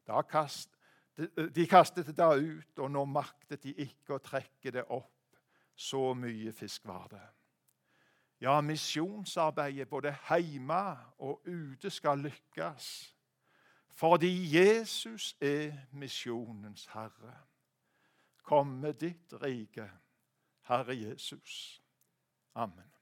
Da 0.07 0.23
kast, 0.23 0.71
de, 1.17 1.49
de 1.49 1.67
kastet 1.67 2.07
det 2.17 2.27
ut, 2.43 2.79
og 2.79 2.91
nå 2.91 3.05
maktet 3.05 3.63
de 3.63 3.73
ikke 3.87 4.17
å 4.17 4.23
trekke 4.23 4.71
det 4.71 4.85
opp. 4.93 5.13
Så 5.77 6.13
mye 6.17 6.51
fisk 6.57 6.87
var 6.89 7.05
det. 7.11 7.25
Ja, 8.41 8.61
misjonsarbeidet 8.61 9.89
både 9.89 10.15
hjemme 10.29 10.97
og 11.17 11.45
ute 11.45 11.89
skal 11.89 12.21
lykkes. 12.21 13.13
Fordi 13.97 14.29
Jesus 14.57 15.35
er 15.41 15.73
misjonens 15.91 16.85
herre. 16.93 17.33
Kom 18.43 18.67
med 18.67 18.93
ditt 18.93 19.33
rike, 19.41 19.89
Herre 20.69 20.95
Jesus. 20.95 21.81
Amen. 22.55 22.96